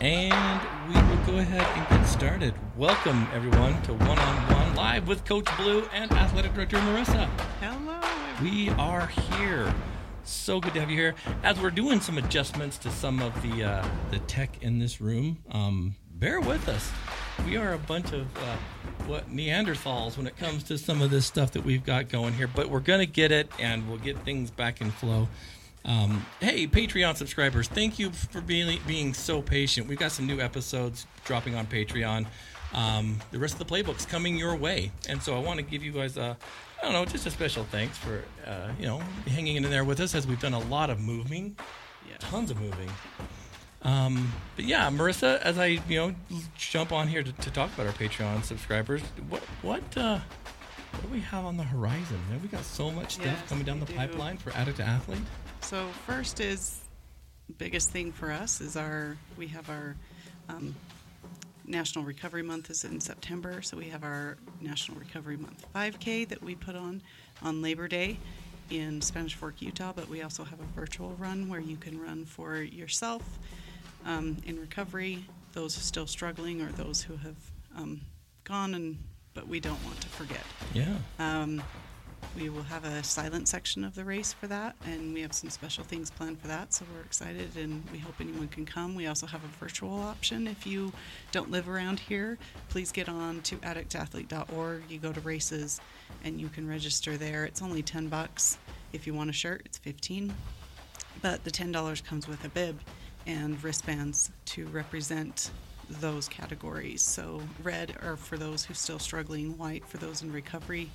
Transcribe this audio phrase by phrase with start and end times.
[0.00, 2.52] And we will go ahead and get started.
[2.76, 7.26] Welcome, everyone, to One on One Live with Coach Blu and Athletic Director Marissa.
[7.62, 7.98] Hello.
[8.42, 9.74] We are here.
[10.22, 11.14] So good to have you here.
[11.42, 15.38] As we're doing some adjustments to some of the uh, the tech in this room,
[15.50, 16.90] um, bear with us.
[17.46, 18.56] We are a bunch of uh,
[19.06, 22.48] what Neanderthals when it comes to some of this stuff that we've got going here,
[22.48, 25.28] but we're gonna get it, and we'll get things back in flow.
[25.86, 29.86] Um, hey, Patreon subscribers, thank you for being being so patient.
[29.86, 32.26] We've got some new episodes dropping on Patreon.
[32.74, 35.84] Um, the rest of the playbook's coming your way, and so I want to give
[35.84, 36.36] you guys a,
[36.80, 40.00] I don't know, just a special thanks for uh, you know hanging in there with
[40.00, 41.56] us as we've done a lot of moving,
[42.08, 42.16] Yeah.
[42.18, 42.90] tons of moving.
[43.82, 46.14] Um, but yeah, Marissa, as I you know
[46.56, 50.18] jump on here to, to talk about our Patreon subscribers, what what uh,
[50.90, 52.18] what do we have on the horizon?
[52.28, 53.94] Man, we got so much stuff Yes, coming down the do.
[53.94, 55.20] pipeline for Addict to Athlete.
[55.66, 56.78] So first is
[57.58, 59.96] biggest thing for us is our we have our
[60.48, 60.76] um,
[61.64, 66.40] National Recovery Month is in September, so we have our National Recovery Month 5K that
[66.40, 67.02] we put on
[67.42, 68.16] on Labor Day
[68.70, 69.92] in Spanish Fork, Utah.
[69.92, 73.24] But we also have a virtual run where you can run for yourself
[74.04, 77.36] um, in recovery, those still struggling, or those who have
[77.76, 78.02] um,
[78.44, 78.98] gone and
[79.34, 80.44] but we don't want to forget.
[80.74, 80.94] Yeah.
[82.34, 85.48] We will have a silent section of the race for that, and we have some
[85.48, 86.74] special things planned for that.
[86.74, 88.94] So we're excited, and we hope anyone can come.
[88.94, 90.46] We also have a virtual option.
[90.46, 90.92] If you
[91.32, 92.36] don't live around here,
[92.68, 94.82] please get on to addictathlete.org.
[94.88, 95.80] You go to races,
[96.24, 97.44] and you can register there.
[97.46, 98.58] It's only ten bucks.
[98.92, 100.34] If you want a shirt, it's fifteen.
[101.22, 102.80] But the ten dollars comes with a bib
[103.26, 105.50] and wristbands to represent
[105.88, 107.02] those categories.
[107.02, 110.90] So red are for those who still struggling, white for those in recovery,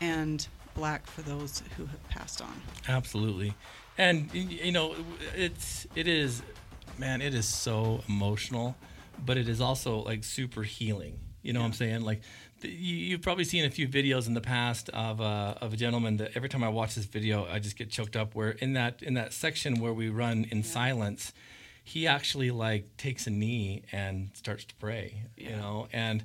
[0.00, 0.46] and
[0.78, 2.54] black for those who have passed on.
[2.86, 3.52] Absolutely,
[3.98, 4.94] and you know,
[5.34, 6.42] it's it is,
[6.98, 8.76] man, it is so emotional,
[9.26, 11.18] but it is also like super healing.
[11.42, 12.02] You know what I'm saying?
[12.02, 12.20] Like,
[12.62, 16.16] you, you've probably seen a few videos in the past of uh, of a gentleman
[16.18, 18.34] that every time I watch this video, I just get choked up.
[18.34, 21.32] Where in that in that section where we run in silence,
[21.82, 25.22] he actually like takes a knee and starts to pray.
[25.36, 26.24] You know, and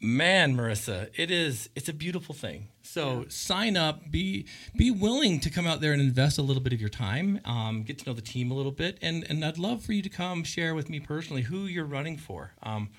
[0.00, 2.68] man marissa it is it's a beautiful thing.
[2.82, 4.10] So sign up.
[4.10, 4.46] Be
[4.76, 7.82] be willing to come out there and invest a little bit of your time um,
[7.82, 8.98] get to know the team a little bit.
[9.02, 12.16] And and i'd love for you to come share with me personally who you're running
[12.16, 12.52] for.
[12.62, 12.90] Um,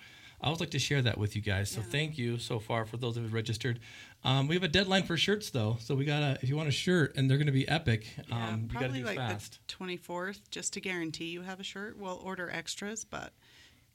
[0.42, 1.70] i would like to share that with you guys.
[1.72, 1.88] So Yeah.
[1.88, 3.80] thank you so far for those who have registered.
[4.24, 5.78] Um, we have a deadline for shirts though.
[5.80, 8.62] So we gotta if you want a shirt and they're gonna be epic Yeah, um,
[8.64, 9.60] you gotta probably do like fast.
[9.68, 11.98] the 24th, just to guarantee you have a shirt.
[11.98, 13.34] We'll order extras, but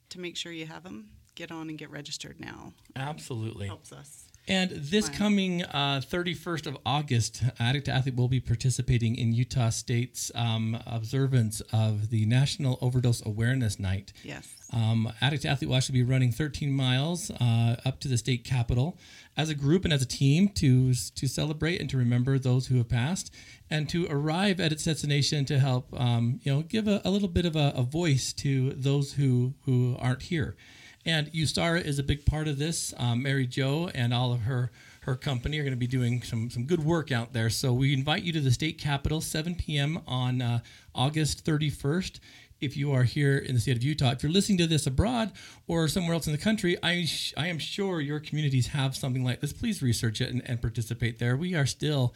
[0.09, 2.73] to make sure you have them, get on and get registered now.
[2.95, 4.25] absolutely Helps us.
[4.45, 5.15] And this Wow.
[5.17, 10.77] coming uh, 31st of August, Addict to Athlete will be participating in Utah State's um,
[10.85, 14.11] observance of the National Overdose Awareness Night.
[14.21, 14.49] Yes.
[14.73, 18.43] Um, Addict to Athlete will actually be running 13 miles uh, up to the state
[18.43, 18.97] capitol
[19.37, 22.75] as a group and as a team to to celebrate and to remember those who
[22.79, 23.33] have passed,
[23.69, 27.29] and to arrive at its destination to help um, you know give a, a little
[27.29, 30.57] bit of a, a voice to those who who aren't here.
[31.05, 32.93] And USARA is a big part of this.
[32.97, 34.71] Um, Mary Jo and all of her
[35.01, 37.49] her company are going to be doing some some good work out there.
[37.49, 40.01] So we invite you to the state capitol, 7 p.m.
[40.07, 40.59] on uh,
[40.95, 42.19] August 31st
[42.63, 44.11] if you are here in the state of Utah.
[44.11, 45.33] If you're listening to this abroad
[45.67, 49.23] or somewhere else in the country, I, sh- I am sure your communities have something
[49.23, 49.51] like this.
[49.51, 51.35] Please research it and, and participate there.
[51.35, 52.13] We are still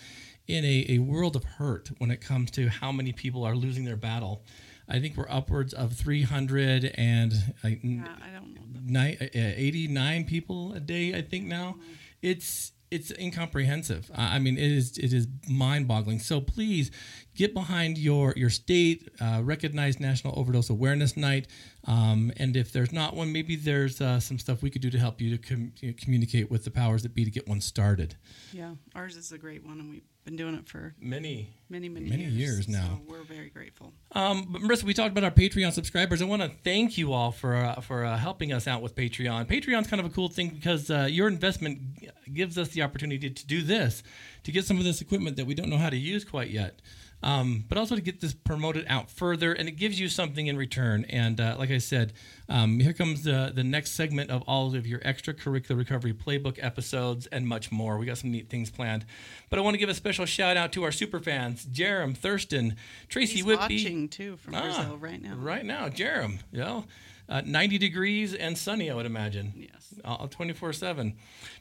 [0.48, 3.84] in a, a world of hurt when it comes to how many people are losing
[3.84, 4.44] their battle.
[4.88, 7.34] I think we're upwards of 300 and
[7.64, 8.62] like, Yeah, I don't know.
[8.90, 11.76] Ni- uh, 89 people a day i think now.
[12.22, 14.10] It's it's incomprehensive.
[14.16, 16.20] I mean it is it is mind-boggling.
[16.20, 16.90] So please
[17.36, 21.48] get behind your your state uh, recognized national overdose awareness night
[21.88, 25.00] um, and if there's not one maybe there's uh, some stuff we could do to
[25.00, 27.62] help you to com- you know, communicate with the powers that be to get one
[27.62, 28.16] started
[28.54, 32.10] Yeah, ours is a great one, and we've been doing it for many many, many,
[32.10, 33.00] Many years now.
[33.06, 33.94] So we're very grateful.
[34.12, 36.22] Um, but Marissa, we talked about our Patreon subscribers.
[36.22, 39.46] I want to thank you all for uh, for uh, helping us out with Patreon.
[39.48, 43.30] Patreon's kind of a cool thing because uh, your investment g- gives us the opportunity
[43.30, 44.04] to do this,
[44.44, 46.82] to get some of this equipment that we don't know how to use quite yet.
[47.24, 50.56] Um, but also to get this promoted out further, and it gives you something in
[50.56, 51.04] return.
[51.10, 52.14] And uh, like I said,
[52.48, 57.26] um, here comes the the next segment of all of your extracurricular recovery playbook episodes
[57.28, 57.98] and much more.
[57.98, 59.04] We got some neat things planned.
[59.50, 62.76] But I want to give a special shout out to our super fans, Jerem, Thurston,
[63.10, 63.76] Tracy He's Whitby.
[63.78, 65.36] watching too from Ah, Brazil right now.
[65.38, 66.38] Right now, Jerem.
[66.52, 66.86] You know,
[67.30, 69.54] uh, 90 degrees and sunny, I would imagine.
[69.56, 69.94] Yes.
[70.04, 71.14] Uh, 24 7.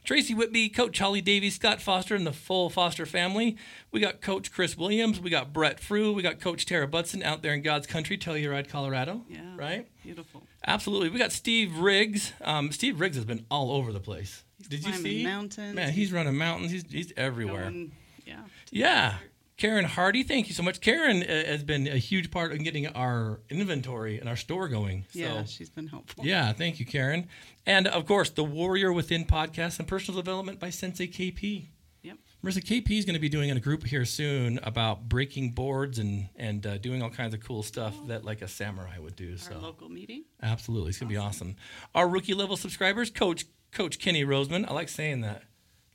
[0.03, 3.57] Tracy Whitby, Coach Holly Davies, Scott Foster, and the full Foster family.
[3.91, 5.19] We got Coach Chris Williams.
[5.19, 6.13] We got Brett Frew.
[6.13, 9.21] We got Coach Tara Butson out there in God's country, Telluride, Colorado.
[9.27, 9.55] Yeah.
[9.57, 9.87] Right?
[10.03, 10.43] Beautiful.
[10.65, 11.09] Absolutely.
[11.09, 12.33] We got Steve Riggs.
[12.41, 14.43] Um, Steve Riggs has been all over the place.
[14.57, 15.23] He's Did you see?
[15.23, 15.75] mountains.
[15.75, 16.71] Man, he's running mountains.
[16.71, 17.63] He's, he's everywhere.
[17.63, 17.91] going,
[18.25, 18.41] yeah.
[18.71, 19.15] Yeah.
[19.57, 20.81] Karen Hardy, thank you so much.
[20.81, 25.05] Karen uh, has been a huge part in getting our inventory and our store going.
[25.11, 26.23] So, Yeah, she's been helpful.
[26.25, 27.27] yeah, thank you, Karen.
[27.65, 31.65] And of course, the Warrior Within podcast and personal development by Sensei KP.
[32.03, 32.17] Yep.
[32.45, 36.29] Marissa KP is going to be doing a group here soon about breaking boards and
[36.35, 39.31] and uh, doing all kinds of cool stuff that like a samurai would do.
[39.31, 40.23] Our So local meeting.
[40.43, 41.55] absolutely, it's going to be awesome.
[41.95, 44.69] Our rookie level subscribers, Coach Coach Kenny Roseman.
[44.69, 45.41] I like saying that.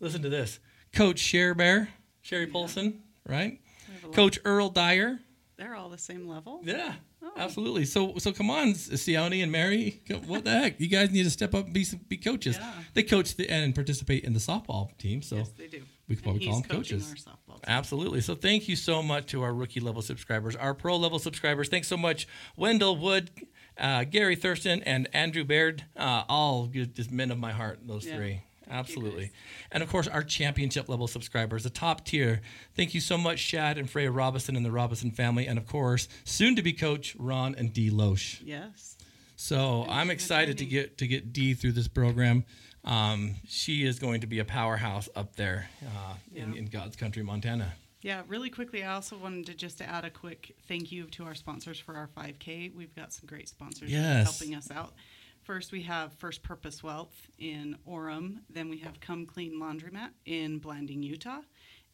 [0.00, 0.58] Listen to this,
[0.92, 1.90] Coach Cher Bear,
[2.22, 3.60] Sherry Polson, right?
[3.88, 5.18] We have a lot- Coach Earl Dyer.
[5.56, 6.60] They're all the same level.
[6.64, 6.94] Yeah.
[7.22, 7.30] Oh.
[7.36, 7.84] Absolutely.
[7.84, 10.02] So so come on, Sione and Mary.
[10.26, 10.80] What the heck?
[10.80, 12.56] You guys need to step up and be be coaches.
[12.58, 12.72] Yeah.
[12.94, 15.22] They coach the, and participate in the softball team.
[15.22, 15.82] So yes, they do.
[16.08, 17.08] we could probably call them coaches.
[17.10, 17.64] Our softball team.
[17.68, 18.22] Absolutely.
[18.22, 21.68] So thank you so much to our rookie level subscribers, our pro level subscribers.
[21.68, 22.26] Thanks so much,
[22.56, 23.30] Wendell Wood,
[23.78, 25.84] uh, Gary Thurston, and Andrew Baird.
[25.96, 27.78] Uh, all good, just men of my heart.
[27.86, 28.16] Those Yeah.
[28.16, 28.40] three.
[28.72, 29.30] Absolutely.
[29.70, 32.40] And of course, our championship level subscribers, the top tier.
[32.74, 36.08] Thank you so much, Shad and Freya Robinson and the Robinson family, and of course,
[36.24, 38.40] soon to be coach Ron and Dee Loesch.
[38.44, 38.96] Yes.
[39.36, 42.44] So I'm excited to get to get Dee through this program.
[42.84, 47.22] Um, she is going to be a powerhouse up there uh, in, in God's country,
[47.22, 47.72] Montana.
[48.00, 51.36] Yeah, really quickly, I also wanted to just add a quick thank you to our
[51.36, 52.74] sponsors for our 5K.
[52.74, 54.24] We've got some great sponsors Yes.
[54.24, 54.94] helping us out.
[55.42, 58.38] First, we have First Purpose Wealth in Orem.
[58.48, 61.40] Then we have Come Clean Laundromat in Blanding, Utah.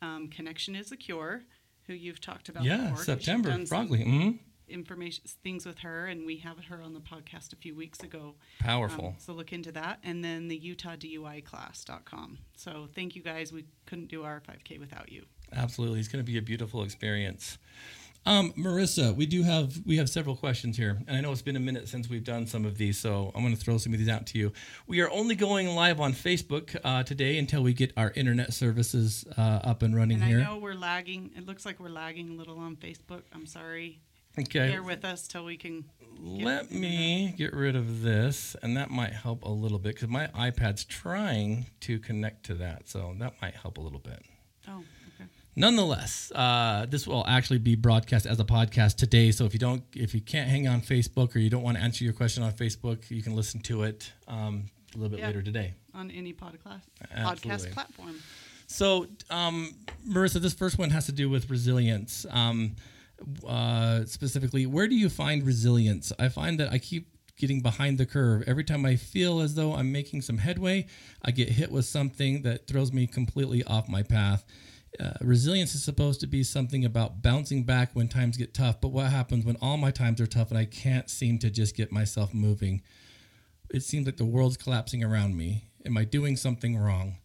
[0.02, 1.42] Um, Connection is a Cure,
[1.86, 3.04] who you've talked about Yeah, before.
[3.04, 4.04] September, Frogley.
[4.04, 4.30] hmm
[4.70, 8.34] Information things with her, and we had her on the podcast a few weeks ago.
[8.60, 9.06] Powerful.
[9.06, 9.98] Um, so look into that.
[10.04, 12.38] And then the UtahDUIClass.com.
[12.54, 13.50] So thank you guys.
[13.50, 15.24] We couldn't do our 5K without you.
[15.54, 17.56] Absolutely, it's going to be a beautiful experience.
[18.26, 21.56] Um, Marissa, we do have we have several questions here, and I know it's been
[21.56, 23.98] a minute since we've done some of these, so I'm going to throw some of
[23.98, 24.52] these out to you.
[24.86, 29.24] We are only going live on Facebook uh, today until we get our internet services
[29.38, 30.40] uh, up and running And here.
[30.40, 31.30] I know we're lagging.
[31.36, 33.22] It looks like we're lagging a little on Facebook.
[33.32, 34.00] I'm sorry.
[34.38, 35.84] okay, Bear with us till we can.
[36.20, 40.26] let me get rid of this, and that might help a little bit because my
[40.28, 44.22] iPad's trying to connect to that, so that might help a little bit.
[44.68, 44.82] Oh.
[45.58, 49.32] Nonetheless, uh, this will actually be broadcast as a podcast today.
[49.32, 51.82] So if you don't, if you can't hang on Facebook or you don't want to
[51.82, 55.26] answer your question on Facebook, you can listen to it um, a little bit Yeah.
[55.26, 55.74] later today.
[55.94, 56.82] On any podcast
[57.12, 58.14] podcast platform.
[58.68, 59.74] So, um,
[60.08, 62.24] Marissa, this first one has to do with resilience.
[62.30, 62.76] Um,
[63.44, 66.12] uh, specifically, where do you find resilience?
[66.20, 68.44] I find that I keep getting behind the curve.
[68.46, 70.86] Every time I feel as though I'm making some headway,
[71.22, 74.44] I get hit with something that throws me completely off my path.
[74.98, 78.88] Uh, resilience is supposed to be something about bouncing back when times get tough, but
[78.88, 81.92] what happens when all my times are tough and I can't seem to just get
[81.92, 82.82] myself moving?
[83.70, 85.64] It seems like the world's collapsing around me.
[85.84, 87.18] Am I doing something wrong?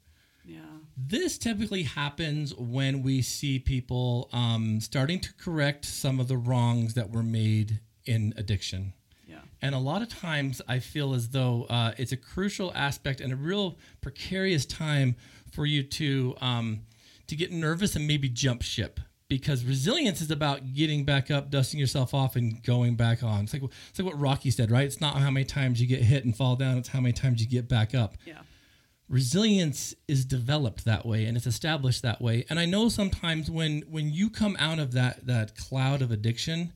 [0.44, 0.60] Yeah.
[0.98, 6.94] This typically happens when we see people um, starting to correct some of the wrongs
[6.96, 8.94] that were made in addiction.
[9.26, 9.40] Yeah.
[9.62, 13.32] And a lot of times I feel as though uh, it's a crucial aspect and
[13.32, 15.16] a real precarious time
[15.52, 16.82] for you to um,
[17.34, 21.80] to get nervous and maybe jump ship because resilience is about getting back up, dusting
[21.80, 23.46] yourself off, and going back on.
[23.46, 24.86] It's like it's like what Rocky said, right?
[24.86, 27.42] It's not how many times you get hit and fall down; it's how many times
[27.42, 28.42] you get back up Yeah.
[29.10, 33.82] resilience is developed that way and it's established that way and i know sometimes when
[33.90, 36.72] when you come out of that that cloud of addiction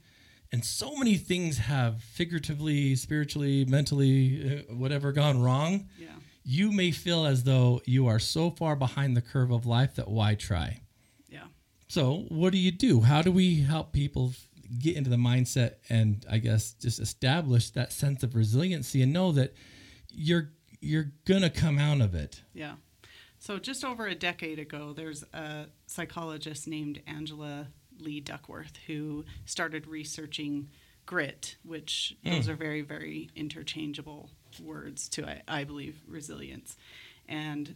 [0.52, 6.08] and so many things have figuratively spiritually mentally uh, whatever gone wrong Yeah.
[6.50, 10.08] You may feel as though you are so far behind the curve of life that
[10.08, 10.80] why try
[11.30, 11.48] Yeah.
[11.88, 14.34] so what do you do how do we help people
[14.80, 19.32] get into the mindset and i guess just establish that sense of resiliency and know
[19.34, 19.54] that
[20.12, 22.76] you're you're gonna come out of it Yeah.
[23.40, 27.68] So just over a decade ago, there's a psychologist named Angela
[28.00, 30.70] Lee Duckworth who started researching
[31.06, 32.32] grit, which hmm.
[32.32, 36.76] those are very, very interchangeable words to, I, I believe, resilience.
[37.28, 37.76] And,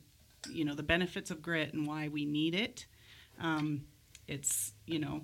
[0.49, 2.85] you know, the benefits of grit and why we need it.
[3.39, 3.85] Um,
[4.27, 5.21] it's, you know,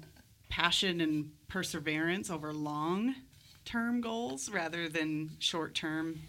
[0.49, 3.15] passion and perseverance over long
[3.65, 6.21] term goals rather than short term,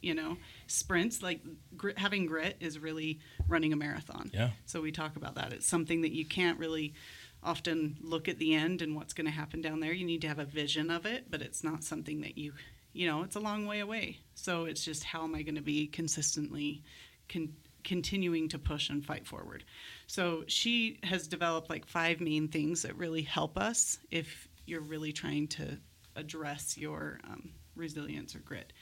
[0.00, 1.22] you know, sprints.
[1.22, 1.40] Like
[1.76, 4.30] grit, having grit is really running a marathon.
[4.32, 4.50] Yeah.
[4.66, 5.52] So we talk about that.
[5.52, 6.94] It's something that you can't really
[7.42, 9.92] often look at the end and what's going to happen down there.
[9.92, 12.52] You need to have a vision of it, but it's not something that you,
[12.96, 14.18] you know, it's a long way away.
[14.34, 16.82] So it's just how am I going to be consistently
[17.28, 17.52] con-
[17.84, 19.64] continuing to push and fight forward.
[20.06, 25.12] So she has developed like five main things that really help us if you're really
[25.12, 25.78] trying to
[26.16, 28.72] address your um, resilience or grit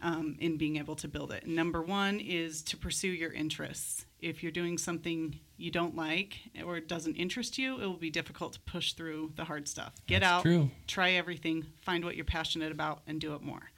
[0.00, 1.46] um, in being able to build it.
[1.46, 4.06] Number one is to pursue your interests.
[4.20, 8.10] If you're doing something you don't like or it doesn't interest you, it will be
[8.10, 9.92] difficult to push through the hard stuff.
[10.06, 10.70] Get That's out, true.
[10.86, 13.70] try everything, find what you're passionate about, and do it more.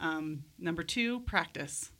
[0.00, 1.90] Um, number two, practice.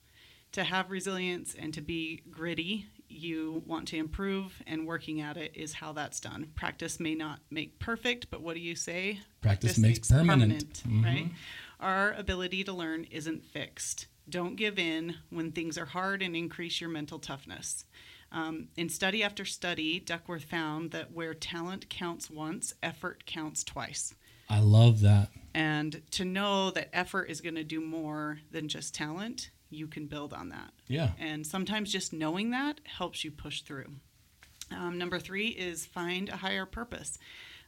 [0.52, 5.52] To have resilience and to be gritty, you want to improve, and working at it
[5.54, 6.49] is how that's done.
[6.54, 9.20] Practice may not make perfect, but what do you say?
[9.40, 10.82] Practice makes permanent.
[10.87, 11.04] Mhm.
[11.04, 11.30] right?
[11.81, 14.07] Our ability to learn isn't fixed.
[14.28, 17.85] Don't give in when things are hard and increase your mental toughness.
[18.33, 24.14] Um, in study after study, Duckworth found that where talent counts once, effort counts twice.
[24.49, 25.28] I love that.
[25.54, 30.07] And to know that effort is going to do more than just talent, you can
[30.07, 30.73] build on that.
[30.88, 31.11] Yeah.
[31.19, 33.87] And sometimes just knowing that helps you push through.
[34.71, 37.19] Um, number three is find a higher purpose.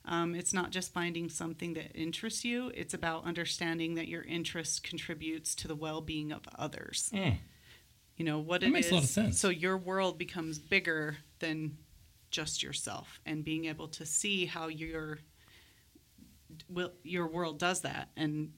[0.07, 4.85] Um, it's not just finding something that interests you, it's about understanding that your interest
[4.85, 7.11] contributes to the well being of others.
[7.13, 7.39] Mm.
[8.17, 9.39] You know, what That it makes a lot of sense.
[9.41, 11.77] So your world becomes bigger than
[12.31, 15.19] just yourself, and being able to see how your
[16.69, 18.53] will your world does that and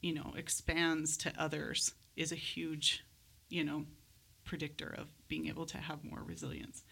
[0.00, 3.04] you know expands to others is a huge
[3.48, 3.84] you know
[4.44, 6.82] predictor of being able to have more resilience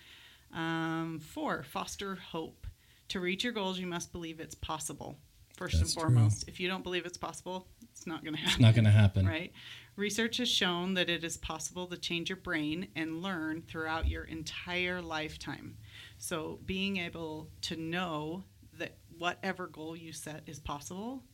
[0.53, 2.67] um, four foster hope
[3.11, 5.17] to reach your goals you must believe it's possible
[5.57, 6.11] first That's and true.
[6.15, 8.85] foremost if you don't believe it's possible it's not going to happen It's not going
[8.87, 9.27] to happen.
[9.27, 9.53] right?
[9.97, 14.25] Research has shown that it is possible to change your brain and learn throughout your
[14.25, 15.77] entire lifetime.
[16.17, 18.45] So, being able to know
[18.79, 21.25] that whatever goal you set is possible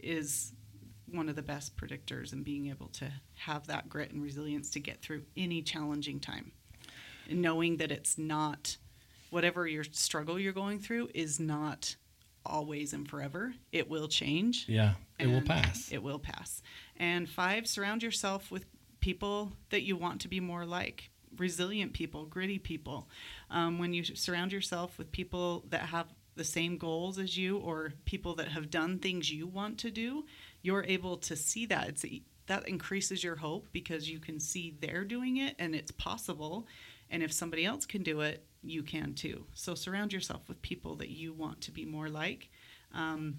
[0.00, 0.52] is
[1.10, 4.80] one of the best predictors and being able to have that grit and resilience to
[4.80, 6.52] get through any challenging time.
[7.30, 8.76] And knowing that it's not
[9.32, 11.96] whatever your struggle you're going through is not
[12.44, 13.54] always and forever.
[13.72, 14.92] It will change Yeah.
[15.18, 15.90] It will pass.
[15.90, 16.62] It will pass.
[16.98, 18.66] And five, surround yourself with
[19.00, 23.08] people that you want to be more like resilient people, gritty people.
[23.50, 27.94] Um, when you surround yourself with people that have the same goals as you or
[28.04, 30.26] people that have done things you want to do,
[30.60, 31.88] you're able to see that.
[31.88, 32.04] It's
[32.48, 36.66] that increases your hope because you can see they're doing it and it's possible.
[37.12, 39.44] And if somebody else can do it, you can too.
[39.54, 42.48] So surround yourself with people that you want to be more like.
[42.92, 43.38] Um,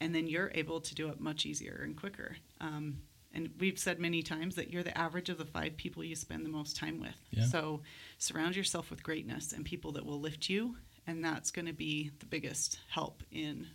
[0.00, 2.36] and then you're able to do it much easier and quicker.
[2.60, 3.00] Um,
[3.34, 6.44] and we've said many times that you're the average of the five people you spend
[6.44, 7.16] the most time with.
[7.30, 7.44] Yeah.
[7.44, 7.82] So
[8.18, 10.76] surround yourself with greatness and people that will lift you,
[11.06, 13.66] and that's going to be the biggest help in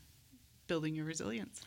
[0.68, 1.62] building your resilience.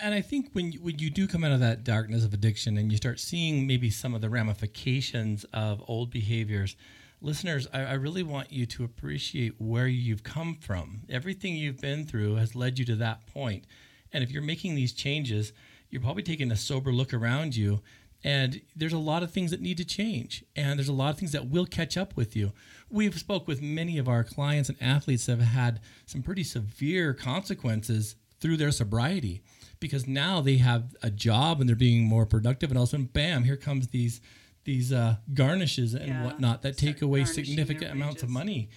[0.00, 2.76] And I think when you, when you do come out of that darkness of addiction
[2.76, 6.76] and you start seeing maybe some of the ramifications of old behaviors,
[7.20, 11.02] listeners, I, I really want you to appreciate where you've come from.
[11.08, 13.64] Everything you've been through has led you to that point.
[14.12, 15.52] And if you're making these changes,
[15.90, 17.80] you're probably taking a sober look around you.
[18.22, 21.18] And there's a lot of things that need to change, and there's a lot of
[21.18, 22.52] things that will catch up with you.
[22.90, 27.14] We've spoke with many of our clients and athletes that have had some pretty severe
[27.14, 29.42] consequences through their sobriety
[29.80, 32.90] because now they have a job and they're being more productive and all of a
[32.90, 34.20] sudden bam here comes these
[34.64, 36.24] these uh, garnishes and Yeah.
[36.24, 38.68] whatnot that take away significant amounts of money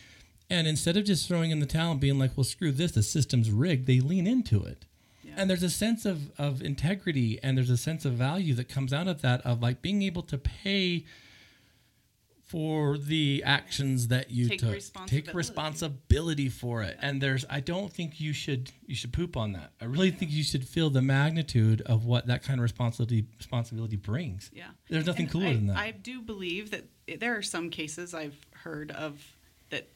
[0.50, 3.04] and instead of just throwing in the towel and being like well screw this the
[3.04, 4.86] system's rigged they lean into it
[5.24, 5.34] Yeah.
[5.38, 8.94] and there's a sense of, of integrity and there's a sense of value that comes
[8.94, 11.04] out of that of like being able to pay
[12.54, 15.32] for the actions that you Take took take responsibility.
[15.38, 19.72] responsibility for it and there's i don't think you should you should poop on that
[19.82, 23.96] i really think you should feel the magnitude of what that kind of responsibility responsibility
[23.96, 24.66] brings Yeah.
[24.88, 26.84] there's nothing And cooler I, than that I do believe that
[27.20, 29.20] there are some cases I've heard of
[29.72, 29.90] that,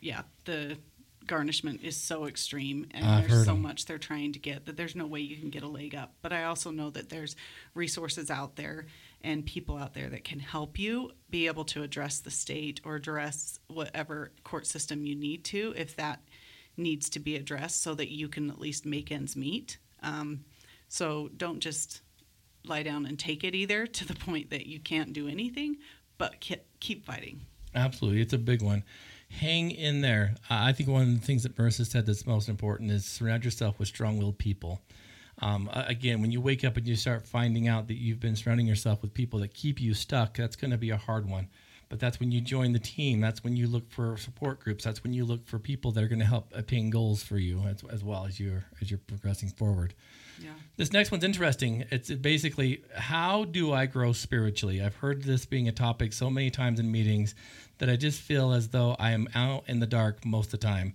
[0.00, 0.78] yeah, the
[1.26, 3.60] garnishment is so extreme and I've there's so so 'em.
[3.62, 6.14] much they're trying to get that there's no way you can get a leg up.
[6.22, 7.36] But I also know that there's
[7.74, 8.86] resources out there
[9.22, 12.96] and people out there that can help you be able to address the state or
[12.96, 16.20] address whatever court system you need to if that
[16.76, 19.78] needs to be addressed so that you can at least make ends meet.
[20.02, 20.44] Um,
[20.88, 22.02] so don't just
[22.64, 25.76] lie down and take it either to the point that you can't do anything,
[26.16, 27.42] but ke- keep fighting.
[27.74, 28.84] Absolutely, it's a big one.
[29.30, 30.36] Hang in there.
[30.48, 33.78] I think one of the things that Marissa said that's most important is surround yourself
[33.78, 34.80] with strong-willed people.
[35.40, 38.66] Um, again, when you wake up and you start finding out that you've been surrounding
[38.66, 41.48] yourself with people that keep you stuck, that's going to be a hard one.
[41.88, 43.20] But that's when you join the team.
[43.20, 44.84] That's when you look for support groups.
[44.84, 47.62] That's when you look for people that are going to help attain goals for you
[47.62, 49.94] as, as well as you're as you're progressing forward.
[50.38, 50.50] Yeah.
[50.76, 51.86] This next one's interesting.
[51.90, 54.82] It's basically how do I grow spiritually?
[54.82, 57.34] I've heard this being a topic so many times in meetings
[57.78, 60.66] that I just feel as though I am out in the dark most of the
[60.66, 60.92] time.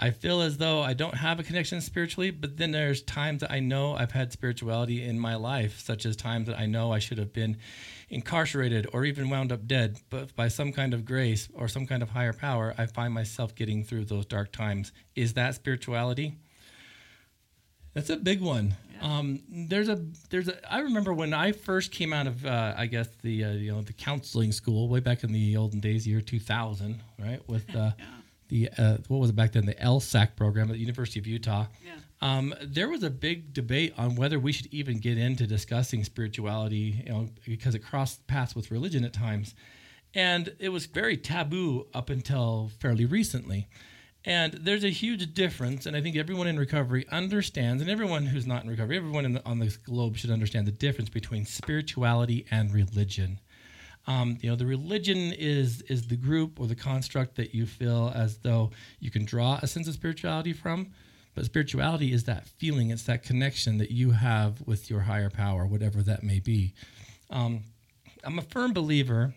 [0.00, 3.50] I feel as though I don't have a connection spiritually, but then there's times that
[3.50, 7.00] I know I've had spirituality in my life, such as times that I know I
[7.00, 7.56] should have been
[8.08, 12.02] incarcerated or even wound up dead, but by some kind of grace or some kind
[12.02, 14.92] of higher power, I find myself getting through those dark times.
[15.16, 16.36] Is that spirituality?
[17.94, 18.76] That's a big one.
[18.94, 19.18] Yeah.
[19.18, 20.72] Um, there's a there's a.
[20.72, 23.82] I remember when I first came out of uh, I guess the uh, you know
[23.82, 27.40] the counseling school way back in the olden days, year 2000, right?
[27.48, 28.04] With uh, Yeah.
[28.48, 29.66] The uh, what was it back then?
[29.66, 31.66] The LSAC program at the University of Utah.
[31.84, 31.92] Yeah.
[32.20, 37.02] Um, there was a big debate on whether we should even get into discussing spirituality,
[37.06, 39.54] you know, because it crossed paths with religion at times,
[40.14, 43.68] and it was very taboo up until fairly recently.
[44.24, 48.46] And there's a huge difference, and I think everyone in recovery understands, and everyone who's
[48.46, 52.44] not in recovery, everyone in the, on this globe should understand the difference between spirituality
[52.50, 53.38] and religion.
[54.08, 58.10] Um, you know, the religion is is the group or the construct that you feel
[58.14, 60.92] as though you can draw a sense of spirituality from,
[61.34, 65.66] but spirituality is that feeling, it's that connection that you have with your higher power,
[65.66, 66.72] whatever that may be.
[67.28, 67.64] Um,
[68.24, 69.34] I'm a firm believer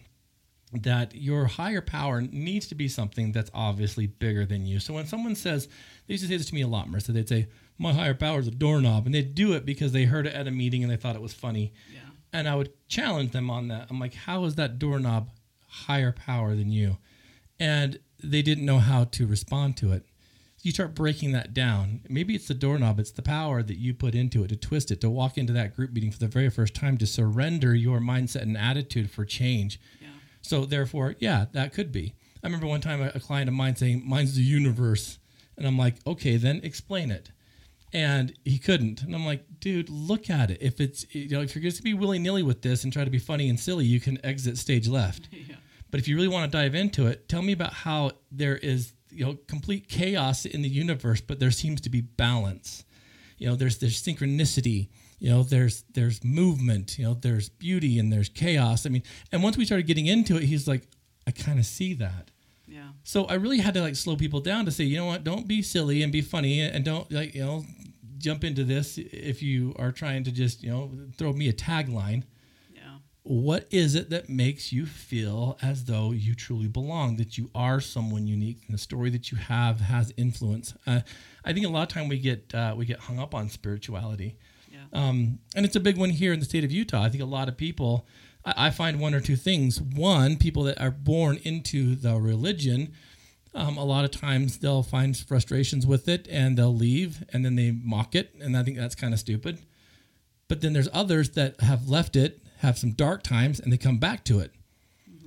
[0.73, 4.79] that your higher power needs to be something that's obviously bigger than you.
[4.79, 5.67] So when someone says,
[6.07, 8.39] they used to say this to me a lot, Marissa, they'd say, My higher power
[8.39, 9.05] is a doorknob.
[9.05, 11.21] And they'd do it because they heard it at a meeting and they thought it
[11.21, 11.73] was funny.
[11.93, 11.99] Yeah.
[12.33, 13.87] And I would challenge them on that.
[13.89, 15.29] I'm like, How is that doorknob
[15.67, 16.97] higher power than you?
[17.59, 20.05] And they didn't know how to respond to it.
[20.63, 22.01] You start breaking that down.
[22.07, 25.01] Maybe it's the doorknob, it's the power that you put into it to twist it,
[25.01, 28.43] to walk into that group meeting for the very first time, to surrender your mindset
[28.43, 29.79] and attitude for change.
[29.99, 30.09] Yeah.
[30.41, 32.13] So therefore, yeah, that could be.
[32.43, 35.17] I remember one time a, a client of mine saying, "Mine's the universe,"
[35.57, 37.31] and I'm like, "Okay, then explain it."
[37.93, 40.59] And he couldn't, and I'm like, "Dude, look at it.
[40.61, 43.03] If it's you know, if you're going to be willy nilly with this and try
[43.03, 45.27] to be funny and silly, you can exit stage left.
[45.47, 45.55] Yeah.
[45.89, 48.93] But if you really want to dive into it, tell me about how there is
[49.09, 52.85] you know complete chaos in the universe, but there seems to be balance.
[53.37, 54.87] You know, there's there's synchronicity.
[55.19, 56.97] You know, there's there's movement.
[56.97, 58.85] You know, there's beauty and there's chaos.
[58.85, 60.87] I mean, and once we started getting into it, he's like,
[61.27, 62.31] I kind of see that.
[62.71, 62.89] Yeah.
[63.03, 65.47] So I really had to like slow people down to say, you know what, don't
[65.47, 67.65] be silly and be funny and don't like you know
[68.17, 72.23] jump into this if you are trying to just you know throw me a tagline
[72.75, 72.97] Yeah.
[73.23, 77.79] what is it that makes you feel as though you truly belong that you are
[77.81, 80.99] someone unique and the story that you have has influence uh,
[81.43, 84.37] i think a lot of time we get uh, we get hung up on spirituality
[84.71, 84.85] Yeah.
[84.93, 87.33] um, and it's a big one here in the state of utah i think a
[87.37, 88.05] lot of people
[88.43, 92.93] I, find one or two things one people that are born into the religion
[93.53, 97.55] um, a lot of times they'll find frustrations with it and they'll leave and then
[97.55, 99.59] they mock it and i think that's kind of stupid
[100.51, 103.99] but then there's others that have left it, have some dark times, and they come
[103.99, 104.51] back to it.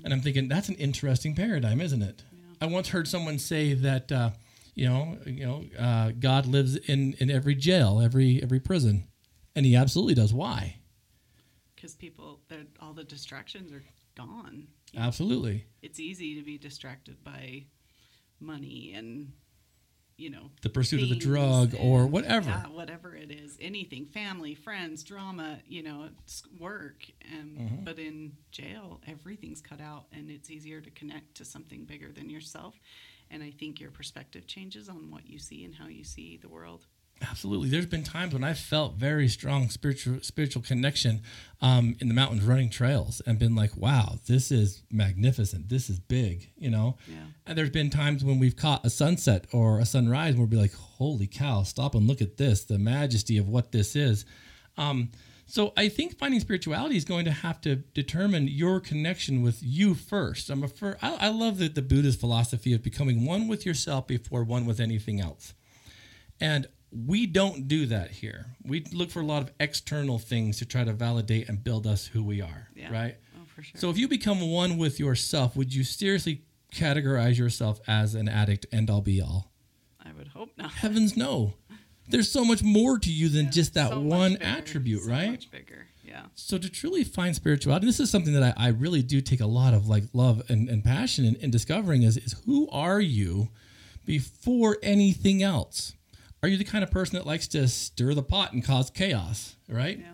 [0.05, 2.23] And I'm thinking that's an interesting paradigm, isn't it?
[2.61, 4.33] I once heard someone say that, uh,
[4.75, 9.09] you know, you know, uh, God lives in in every jail, every every prison,
[9.57, 10.35] and He absolutely does.
[10.35, 10.77] Why?
[11.85, 12.41] Because people,
[12.81, 13.83] all the distractions are
[14.17, 14.69] gone.
[14.97, 17.67] Absolutely, It's easy to be distracted by
[18.41, 19.33] money and,
[20.17, 22.49] you know, the pursuit of the drug or whatever.
[22.49, 27.05] Yeah, whatever it is, anything, family, friends, drama, you know, it's work.
[27.31, 27.85] And Mm-hmm.
[27.85, 32.31] but in jail, everything's cut out, and it's easier to connect to something bigger than
[32.31, 32.81] yourself.
[33.31, 36.49] And I think your perspective changes on what you see and how you see the
[36.49, 36.87] world.
[37.23, 37.69] Absolutely.
[37.69, 41.23] There's been times when I felt very strong spiritual spiritual connection
[41.61, 45.69] um, in the mountains running trails and been like, wow, this is magnificent.
[45.69, 46.97] This is big, you know?
[47.07, 47.17] Yeah.
[47.47, 50.57] And there's been times when we've caught a sunset or a sunrise and we'll be
[50.57, 54.27] like, holy cow, stop and look at this, the majesty of what this is.
[54.77, 55.11] Um,
[55.47, 59.95] so I think finding spirituality is going to have to determine your connection with you
[59.95, 60.51] first.
[60.51, 64.07] I'm a fir- I, I love the, the Buddhist philosophy of becoming one with yourself
[64.07, 65.55] before one with anything else.
[66.41, 68.47] And we don't do that here.
[68.65, 72.07] We look for a lot of external things to try to validate and build us
[72.07, 72.93] who we are, Yeah.
[72.93, 73.17] right?
[73.37, 73.81] Oh, for sure.
[73.81, 78.67] So if you become one with yourself, would you seriously categorize yourself as an addict
[78.73, 79.51] end all be all?
[80.05, 80.73] I would hope not.
[80.73, 81.55] Heavens no.
[82.09, 85.11] There's so much more to you than Yeah, just that so one bigger, attribute, so
[85.11, 85.31] right?
[85.31, 85.87] Much bigger.
[86.05, 86.27] Yeah.
[86.35, 89.47] So to truly find spirituality, this is something that I, I really do take a
[89.47, 93.49] lot of like love and, and passion in, in discovering is, is who are you
[94.05, 95.95] before anything else?
[96.45, 99.57] Are you the kind of person that likes to stir the pot and cause chaos,
[99.67, 99.99] right?
[99.99, 100.13] Yeah.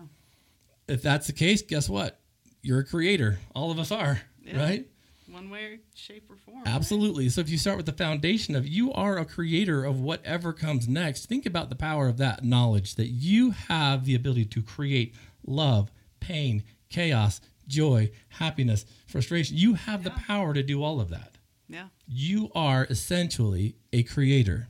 [0.87, 2.21] If that's the case, guess what?
[2.61, 3.39] You're a creator.
[3.53, 4.57] All of us are, Yeah.
[4.57, 4.87] right?
[5.29, 6.59] One way, shape, or form.
[6.63, 6.67] right?
[6.73, 7.27] Absolutely.
[7.27, 10.87] So if you start with the foundation of you are a creator of whatever comes
[10.87, 15.13] next, think about the power of that knowledge that you have the ability to create
[15.45, 15.91] love,
[16.21, 19.57] pain, chaos, joy, happiness, frustration.
[19.57, 21.37] You have the power to do all of that.
[21.67, 21.87] Yeah.
[22.07, 24.69] You are essentially a creator.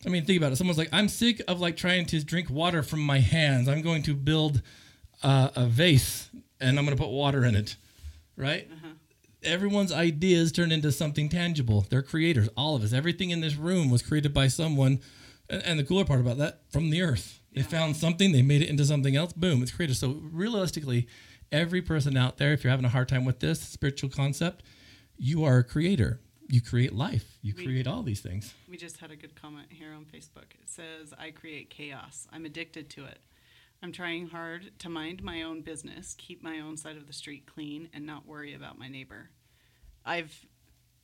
[0.00, 0.08] Yeah.
[0.08, 0.56] I mean, think about it.
[0.56, 3.68] Someone's like, I'm sick of like trying to drink water from my hands.
[3.68, 4.62] I'm going to build
[5.22, 6.30] uh, a vase
[6.60, 7.76] and I'm going to put water in it,
[8.36, 8.68] right?
[9.42, 11.86] Everyone's ideas turn into something tangible.
[11.88, 12.48] They're creators.
[12.56, 12.92] All of us.
[12.92, 15.00] Everything in this room was created by someone.
[15.48, 17.40] And, and the cooler part about that, from the earth.
[17.52, 19.32] They found something, they made it into something else.
[19.32, 19.96] Boom, it's created.
[19.96, 21.06] So realistically,
[21.50, 24.62] every person out there, if you're having a hard time with this spiritual concept,
[25.16, 26.20] you are a creator.
[26.48, 27.38] You create life.
[27.42, 28.54] You We- create all these things.
[28.68, 30.54] We just had a good comment here on Facebook.
[30.60, 32.26] It says, I create chaos.
[32.32, 33.18] I'm addicted to it.
[33.82, 37.46] I'm trying hard to mind my own business, keep my own side of the street
[37.46, 39.30] clean, and not worry about my neighbor.
[40.04, 40.46] I've,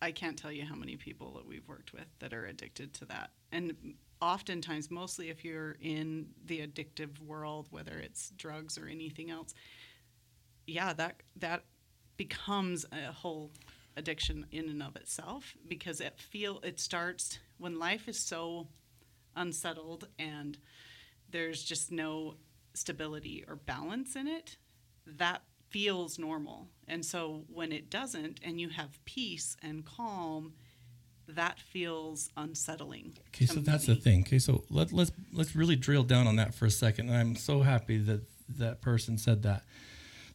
[0.01, 3.05] I can't tell you how many people that we've worked with that are addicted to
[3.07, 3.31] that.
[3.51, 3.75] And
[4.23, 9.53] oftentimes, mostly if you're in the addictive world, whether it's drugs or anything else,
[10.67, 11.65] yeah, that that
[12.17, 13.51] becomes a whole
[13.97, 18.67] addiction in and of itself because it feel it starts when life is so
[19.37, 20.59] unsettled and
[21.31, 22.35] there's just no
[22.75, 24.57] stability or balance in it
[25.07, 30.53] that feels normal and so when it doesn't and you have peace and calm
[31.29, 34.21] that feels unsettling Okay, so that's the thing.
[34.21, 37.09] Okay, so let, let's let's really drill down on that for a second.
[37.09, 38.21] And I'm so happy that
[38.59, 39.63] that person said that.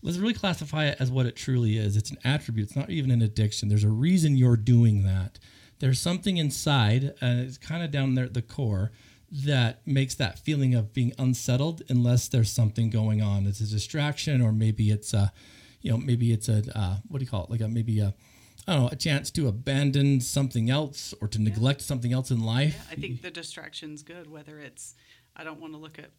[0.02, 1.98] Let's really classify it as what it truly is.
[1.98, 2.68] It's an attribute.
[2.68, 3.70] It's not even an addiction.
[3.70, 5.40] There's a reason you're doing that.
[5.80, 8.92] There's something inside, and it's kind of down there at the core,
[9.32, 13.46] that makes that feeling of being unsettled unless there's something going on.
[13.46, 15.34] It's a distraction, or maybe it's a,
[15.82, 17.50] you know, maybe it's a uh, what do you call it?
[17.50, 18.14] Like a maybe a
[18.68, 22.42] I don't know, a chance to abandon something else or to neglect something else in
[22.42, 22.76] life.
[22.76, 24.96] Yeah, I think the distraction's good, whether it's
[25.36, 26.12] I don't want to look at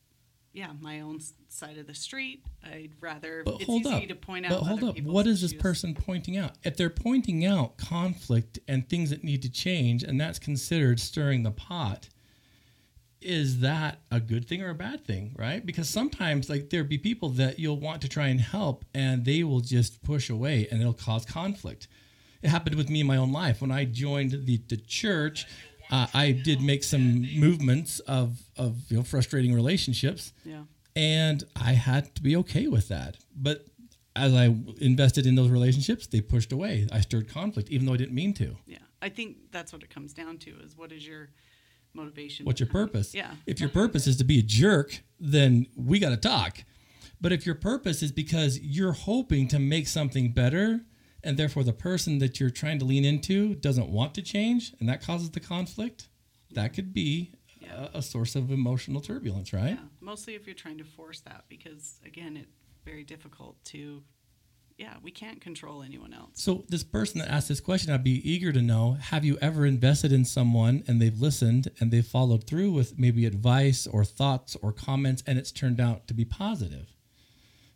[0.53, 2.45] yeah my own side of the street.
[2.65, 4.09] I'd rather But it's hold easy up.
[4.09, 4.51] to point out.
[4.51, 5.01] But hold up.
[5.01, 5.63] What is this issues.
[5.63, 6.53] person pointing out?
[6.65, 11.43] If they're pointing out conflict and things that need to change, and that's considered stirring
[11.43, 12.09] the pot,
[13.21, 15.65] is that a good thing or a bad thing, right?
[15.67, 19.43] Because sometimes, like, there be people that you'll want to try and help, and they
[19.43, 21.89] will just push away, and it'll cause conflict.
[22.43, 25.47] It happened with me in my own life when I joined the the church.
[25.90, 31.72] Uh, I did make some movements of of you know frustrating relationships, Yeah, and I
[31.72, 33.16] had to be okay with that.
[33.35, 33.64] But
[34.14, 36.87] as I invested in those relationships, they pushed away.
[36.92, 38.57] I stirred conflict, even though I didn't mean to.
[38.66, 38.79] yeah.
[39.01, 41.31] I think that's what it comes down to: is what is your
[41.94, 42.44] motivation?
[42.46, 43.14] What's your purpose?
[43.14, 46.64] Yeah, If your purpose is to be a jerk, then we got to talk.
[47.20, 50.81] But if your purpose is because you're hoping to make something better,
[51.29, 54.88] and therefore the person that you're trying to lean into doesn't want to change, and
[54.88, 56.09] that causes the conflict,
[56.53, 57.88] that could be Yeah.
[57.95, 59.77] a, a source of emotional turbulence, right?
[59.79, 59.85] yeah.
[60.01, 64.03] Mostly if you're trying to force that, because again, it's very difficult to.
[64.79, 66.31] Yeah, we can't control anyone else.
[66.35, 69.67] So this person that asked this question, I'd be eager to know: Have you ever
[69.67, 74.57] invested in someone and they've listened and they've followed through with maybe advice or thoughts
[74.62, 76.95] or comments, and it's turned out to be positive?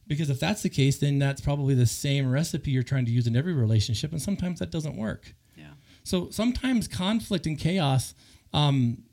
[0.06, 3.26] Because if that's the case, then that's probably the same recipe you're trying to use
[3.26, 5.34] in every relationship, and sometimes that doesn't work.
[5.56, 5.70] Yeah,
[6.04, 8.14] So sometimes conflict and chaos.
[8.52, 9.04] Um,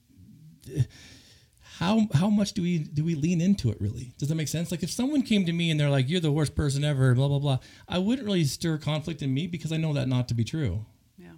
[1.77, 4.13] how how much do we do we lean into it really?
[4.17, 4.71] Does that make sense?
[4.71, 7.27] Like if someone came to me and they're like, "You're the worst person ever," blah
[7.27, 10.33] blah blah, I wouldn't really stir conflict in me because I know that not to
[10.33, 10.85] be true.
[11.17, 11.31] yeah,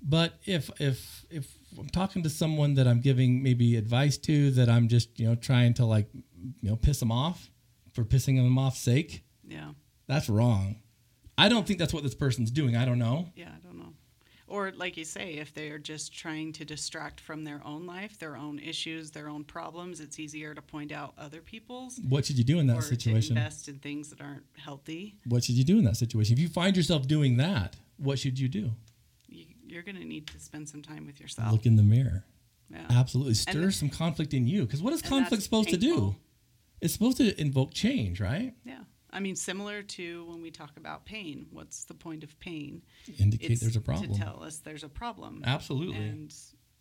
[0.00, 4.70] But if if if I'm talking to someone that I'm giving maybe advice to, that
[4.70, 6.08] I'm just you know trying to like
[6.62, 7.50] you know piss them off
[7.96, 9.70] for pissing them off sake, yeah.
[10.06, 10.76] that's wrong.
[11.38, 12.76] I don't think that's what this person's doing.
[12.76, 13.30] I don't know.
[13.34, 13.92] Yeah, I don't know.
[14.48, 18.36] Or like you say, if they're just trying to distract from their own life, their
[18.36, 22.44] own issues, their own problems, it's easier to point out other people's What should you
[22.44, 23.36] do in that or situation?
[23.36, 25.16] invest in things that aren't healthy.
[25.26, 26.34] What should you do in that situation?
[26.34, 28.70] If you find yourself doing that, what should you do?
[29.26, 31.50] You, you're going to need to spend some time with yourself.
[31.50, 32.24] Look in the mirror.
[32.70, 32.86] yeah.
[32.90, 33.34] Absolutely.
[33.34, 34.64] Stir And- some conflict in you.
[34.64, 36.14] Because what is conflict supposed to do?
[36.80, 38.54] It's supposed to invoke change, right?
[38.64, 38.80] Yeah.
[39.10, 41.46] I mean, similar to when we talk about pain.
[41.50, 42.82] What's the point of pain?
[43.18, 44.12] Indicate It's there's a problem.
[44.12, 45.42] To tell us there's a problem.
[45.46, 45.96] Absolutely.
[45.96, 46.34] And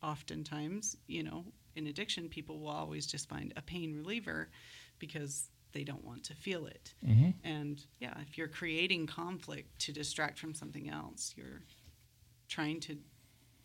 [0.03, 4.49] oftentimes, you know, in addiction, people will always just find a pain reliever
[4.99, 6.93] because they don't want to feel it.
[7.05, 11.62] hmm And yeah, if you're creating conflict to distract from something else, you're
[12.47, 12.97] trying to,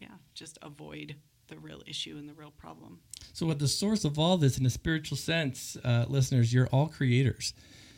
[0.00, 1.16] yeah, just avoid
[1.50, 3.00] the real issue and the real problem.
[3.32, 6.88] So, at the source of all this, in a spiritual sense, uh, listeners, you're all
[6.88, 7.52] creators.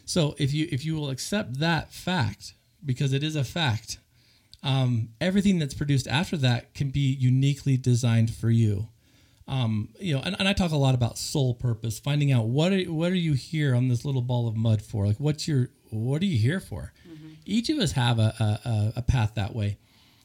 [0.04, 3.98] So, if you if you will accept that fact, because it is a fact,
[4.62, 8.88] um, everything that's produced after that can be uniquely designed for you.
[9.48, 12.72] Um, you know, and, and I talk a lot about soul purpose, finding out what
[12.72, 15.06] are, what are you here on this little ball of mud for?
[15.06, 16.92] Like, what's your what are you here for?
[17.44, 19.78] Each of us have a, a- a path that way.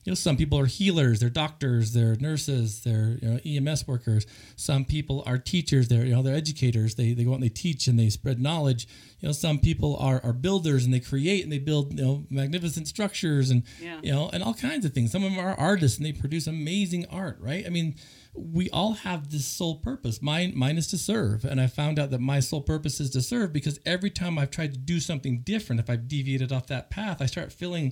[0.08, 4.26] You know, some people are healers, they're doctors, they're nurses, they're you know, EMS workers.
[4.56, 6.96] Some people are teachers, they're you know they're educators.
[6.96, 8.88] They, they go out and they teach and they spread knowledge.
[9.20, 12.24] You know, some people are, are builders and they create and they build you know
[12.30, 14.00] magnificent structures and Yeah.
[14.02, 15.12] you know and all kinds of things.
[15.12, 17.66] Some of them are artists and they produce amazing art, right?
[17.66, 17.96] I mean,
[18.34, 20.22] we all have this sole purpose.
[20.22, 23.22] Mine mine is to serve, and I found out that my sole purpose is to
[23.22, 26.90] serve because every time I've tried to do something different, if I've deviated off that
[26.90, 27.92] path, I start feeling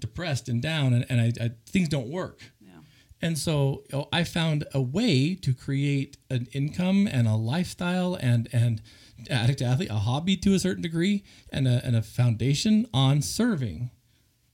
[0.00, 2.40] depressed and down, and, and I, I things don't work.
[2.60, 2.80] Yeah.
[3.22, 8.14] And so you know, I found a way to create an income and a lifestyle
[8.14, 8.82] and and
[9.28, 13.22] addict to athlete, a hobby to a certain degree, and a, and a foundation on
[13.22, 13.90] serving.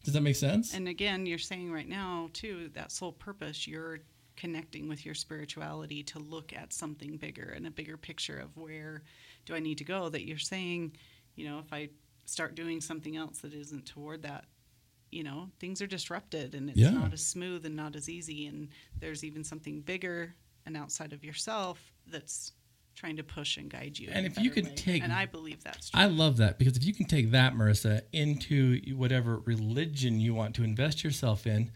[0.04, 0.72] Does that make sense?
[0.74, 3.98] And again, you're saying right now, too, that sole purpose, you're
[4.36, 9.02] connecting with your spirituality to look at something bigger and a bigger picture of where
[9.46, 10.08] do I need to go.
[10.08, 10.96] That you're saying,
[11.34, 11.88] you know, if I
[12.24, 14.44] start doing something else that isn't toward that,
[15.16, 16.90] you know, things are disrupted and it's Yeah.
[16.90, 18.46] not as smooth and not as easy.
[18.46, 18.68] And
[19.00, 20.34] there's even something bigger
[20.66, 22.52] and outside of yourself that's
[22.94, 24.08] trying to push and guide you.
[24.08, 24.74] in And if you can way.
[24.74, 26.00] take- and I believe that's true.
[26.00, 30.54] I love that because if you can take that, Marissa, into whatever religion you want
[30.56, 31.70] to invest yourself in,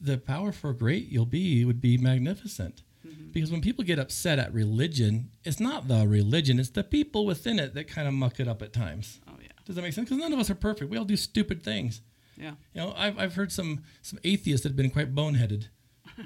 [0.00, 2.82] the power for great you'll be would be magnificent.
[3.06, 3.30] Mm-hmm.
[3.32, 7.58] Because when people get upset at religion, it's not the religion, it's the people within
[7.60, 9.20] it that kind of muck it up at times.
[9.28, 10.08] oh yeah, Does that make sense?
[10.08, 10.90] Because none of us are perfect.
[10.90, 12.00] We all do stupid things.
[12.38, 12.52] Yeah.
[12.72, 15.68] You know, I've, I've heard some some atheists that have been quite boneheaded,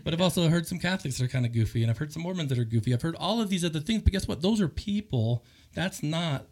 [0.05, 2.23] but I've also heard some Catholics that are kind of goofy, and I've heard some
[2.23, 2.93] Mormons that are goofy.
[2.93, 4.43] I've heard all of these other things, but guess what?
[4.43, 5.45] Those are people.
[5.75, 6.47] That's not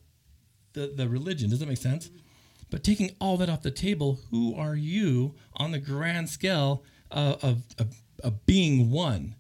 [0.73, 1.51] the the religion.
[1.51, 2.11] Does that make sense?
[2.71, 7.43] But taking all that off the table, who are you on the grand scale of,
[7.43, 9.35] of, of, of being one?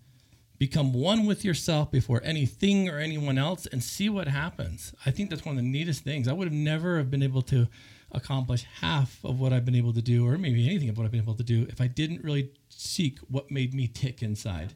[0.58, 4.92] Become one with yourself before anything or anyone else and see what happens.
[5.06, 6.28] I think that's one of the neatest things.
[6.28, 7.68] I would have never have been able to
[8.12, 11.10] accomplish half of what I've been able to do, or maybe anything of what I've
[11.10, 14.74] been able to do, if I didn't really seek what made me tick inside.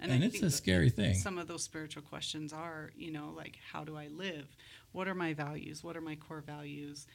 [0.00, 1.14] And, I it's a scary thing.
[1.14, 4.56] Some of those spiritual questions are, you know, like how do I live?
[4.92, 5.84] What are my values?
[5.84, 7.06] What are my core values?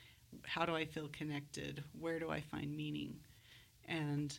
[0.43, 1.84] How do I feel connected?
[1.99, 3.15] Where do I find meaning?
[3.88, 4.38] And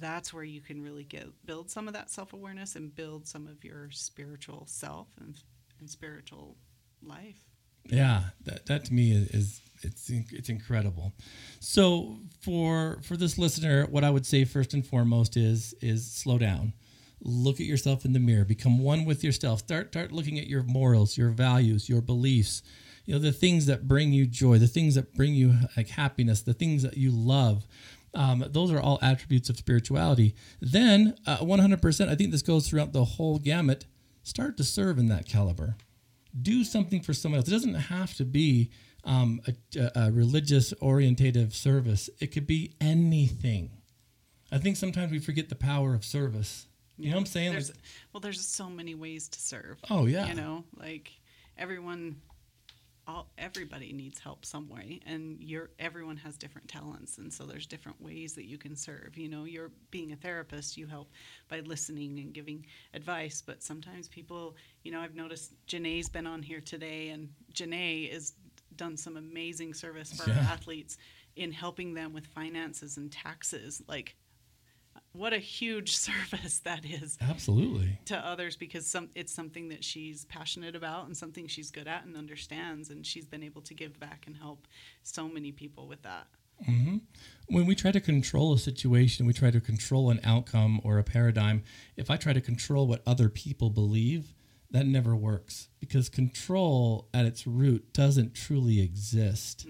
[0.00, 3.46] that's where you can really get build some of that self awareness and build some
[3.46, 5.36] of your spiritual self and,
[5.80, 6.56] and spiritual
[7.02, 7.44] life.
[7.84, 11.12] Yeah, that, that to me is, is it's it's incredible.
[11.60, 16.38] So for for this listener, what I would say first and foremost is is slow
[16.38, 16.72] down.
[17.20, 18.44] Look at yourself in the mirror.
[18.44, 19.60] Become one with yourself.
[19.60, 22.62] Start start looking at your morals, your values, your beliefs.
[23.04, 26.42] You know the things that bring you joy, the things that bring you like happiness,
[26.42, 27.66] the things that you love.
[28.14, 30.34] Um, those are all attributes of spirituality.
[30.60, 33.84] Then, uh, 100%, I think this goes throughout the whole gamut.
[34.22, 35.76] Start to serve in that caliber
[36.42, 37.48] do something for someone else.
[37.48, 38.70] It doesn't have to be
[39.04, 39.40] um,
[39.76, 42.10] a, a religious orientative service.
[42.20, 43.70] It could be anything.
[44.50, 46.66] I think sometimes we forget the power of service.
[46.96, 47.52] You know what I'm saying?
[47.52, 47.78] There's, Like,
[48.12, 49.78] well, there's so many ways to serve.
[49.90, 51.12] oh yeah, You know, like
[51.56, 52.16] everyone,
[53.06, 57.66] all everybody needs help some way, and you're everyone has different talents, and so there's
[57.66, 59.16] different ways that you can serve.
[59.16, 61.12] You know, you're being a therapist, you help
[61.48, 66.42] by listening and giving advice, but sometimes people, you know, I've noticed Janae's been on
[66.42, 68.32] here today, and Janae has
[68.78, 70.38] done some amazing service for Yeah.
[70.38, 70.96] our athletes
[71.36, 73.82] in helping them with finances and taxes.
[73.86, 74.16] Like,
[75.12, 77.98] what a huge service that is absolutely.
[78.06, 82.04] to others because some it's something that she's passionate about and something she's good at
[82.04, 84.66] and understands and she's been able to give back and help
[85.02, 86.26] so many people with that
[86.68, 86.98] mm-hmm.
[87.48, 91.04] When we try to control a situation, we try to control an outcome or a
[91.04, 91.62] paradigm.
[91.96, 94.34] If I try to control what other people believe,
[94.70, 99.66] that never works because control at its root doesn't truly exist.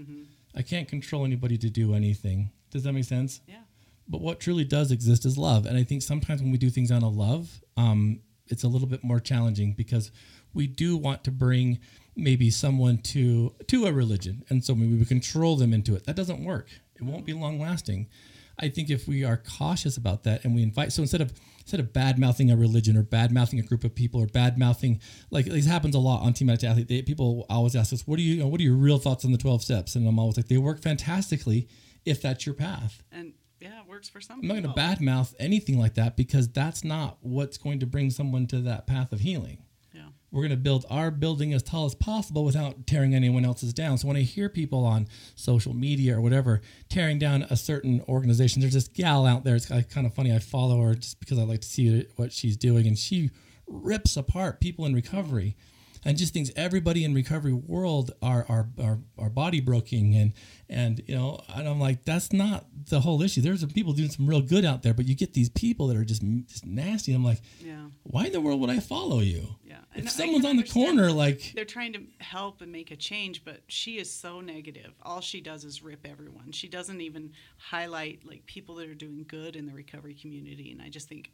[0.54, 2.50] I can't control anybody to do anything.
[2.70, 3.40] Does that make sense?
[3.46, 3.62] yeah
[4.08, 5.66] But what truly does exist is love.
[5.66, 8.88] And I think sometimes when we do things out of love, um, it's a little
[8.88, 10.10] bit more challenging because
[10.54, 11.78] we do want to bring
[12.16, 16.04] maybe someone to to a religion, and so maybe we control them into it.
[16.06, 16.68] That doesn't work.
[16.96, 18.08] It won't be long lasting.
[18.58, 21.80] I think if we are cautious about that and we invite, so instead of instead
[21.80, 25.00] of bad mouthing a religion or bad mouthing a group of people or bad mouthing,
[25.30, 26.88] like this happens a lot on Team Addict Athlete.
[26.88, 29.24] They, people always ask us, "What do you, you know, what are your real thoughts
[29.24, 31.68] on the twelve steps?" And I'm always like, "They work fantastically
[32.04, 35.34] if that's your path." and yeah it works for some I'm not going to badmouth
[35.40, 39.20] anything like that because that's not what's going to bring someone to that path of
[39.20, 39.64] healing.
[40.30, 43.96] We're going to build our building as tall as possible without tearing anyone else's down.
[43.96, 46.60] So when I hear people on social media or whatever
[46.90, 49.56] tearing down a certain organization, there's this gal out there.
[49.56, 50.34] It's kind of funny.
[50.34, 53.30] I follow her just because I like to see what she's doing, and she
[53.66, 55.56] rips apart people in recovery.
[56.04, 60.32] And just things everybody in recovery world are are are, are body broking and
[60.68, 63.40] and you know and I'm like that's not the whole issue.
[63.40, 65.96] There's some people doing some real good out there, but you get these people that
[65.96, 67.12] are just, just nasty.
[67.12, 67.86] I'm like, Yeah.
[68.04, 69.56] why in the world would I follow you?
[69.64, 69.76] Yeah.
[69.94, 73.44] If And someone's on the corner, like they're trying to help and make a change,
[73.44, 74.92] but she is so negative.
[75.02, 76.52] All she does is rip everyone.
[76.52, 80.70] She doesn't even highlight like people that are doing good in the recovery community.
[80.72, 81.32] And I just think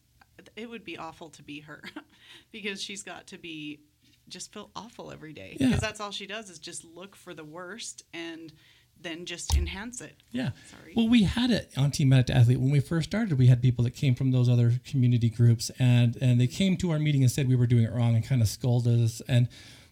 [0.56, 1.82] it would be awful to be her
[2.52, 3.80] because she's got to be
[4.28, 5.66] just feel awful every day Yeah.
[5.68, 8.52] because that's all she does is just look for the worst and
[9.00, 10.16] then just enhance it.
[10.30, 10.50] Yeah.
[10.70, 10.94] Sorry.
[10.96, 13.36] Well, we had it on Team Addict Athlete when we first started.
[13.38, 16.90] We had people that came from those other community groups, and and they came to
[16.92, 19.48] our meeting and said we were doing it wrong and kind of scolded us, and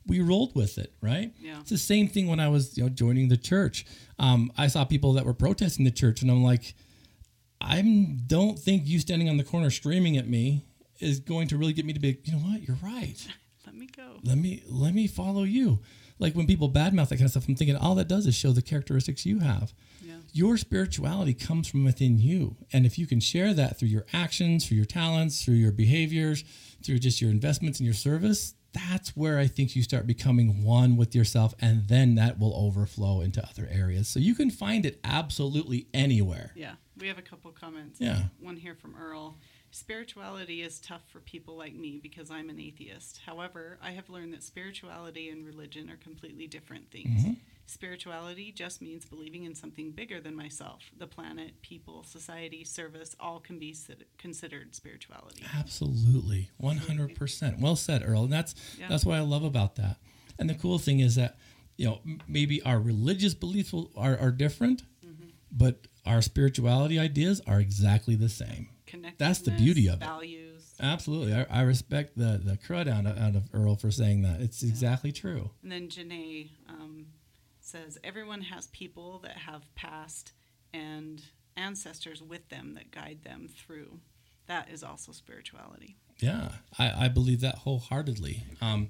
[0.07, 0.95] we rolled with it.
[1.03, 1.33] Right.
[1.41, 1.61] Yeah.
[1.61, 3.85] It's the same thing when I was you know joining the church.
[4.19, 6.75] Um, I saw people that were protesting the church, and I'm like,
[7.61, 7.83] I
[8.27, 10.65] don't think you standing on the corner screaming at me
[11.01, 12.19] is going to really get me to be.
[12.25, 12.63] You know what?
[12.63, 13.17] You're right
[13.73, 14.19] Let me go.
[14.23, 15.81] let me let me follow you.
[16.19, 18.53] Like when people badmouth that kind of stuff, I'm thinking all that does is show
[18.53, 19.73] the characteristics you have.
[20.05, 20.17] Yeah.
[20.33, 24.67] Your spirituality comes from within you, and if you can share that through your actions,
[24.69, 26.45] through your talents, through your behaviors,
[26.85, 30.97] through just your investments and your service, that's where I think you start becoming one
[30.97, 34.07] with yourself, and then that will overflow into other areas.
[34.09, 36.53] So you can find it absolutely anywhere.
[36.55, 38.01] Yeah, we have a couple comments.
[38.01, 38.25] Yeah.
[38.39, 39.39] One here from Earl.
[39.75, 43.21] Spirituality is tough for people like me because I'm an atheist.
[43.25, 47.23] However, I have learned that spirituality and religion are completely different things.
[47.23, 47.33] Mm-hmm.
[47.67, 50.83] Spirituality just means believing in something bigger than myself.
[50.99, 53.75] The planet, people, society, service, all can be
[54.19, 55.43] considered spirituality.
[55.59, 57.59] Absolutely, one hundred percent.
[57.59, 58.25] Well said, Earl.
[58.25, 58.89] And that's Yeah.
[58.89, 59.97] that's what I love about that.
[60.39, 61.39] And the cool thing is that
[61.79, 65.29] you know maybe our religious beliefs will, are are different, Mm-hmm.
[65.51, 68.69] but our spirituality ideas are exactly the same.
[69.19, 70.09] That's the beauty of it.
[70.81, 74.41] Absolutely, I, I respect the the crud out of, out of Earl for saying that.
[74.41, 75.51] It's exactly true.
[75.63, 77.07] And then Janae um,
[77.61, 80.33] says everyone has people that have passed
[80.75, 81.23] and
[81.57, 84.01] ancestors with them that guide them through.
[84.47, 85.97] That is also spirituality.
[86.19, 88.45] Yeah, I, I believe that wholeheartedly.
[88.61, 88.89] Um,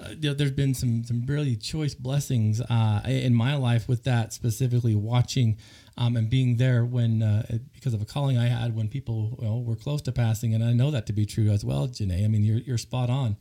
[0.00, 4.04] uh, you know, there's been some some really choice blessings uh, in my life with
[4.04, 5.58] that specifically watching
[5.96, 9.46] um, and being there when uh, because of a calling I had when people you
[9.46, 12.24] know, were close to passing, and I know that to be true as well, Janae.
[12.24, 13.36] I mean, you're you're spot on.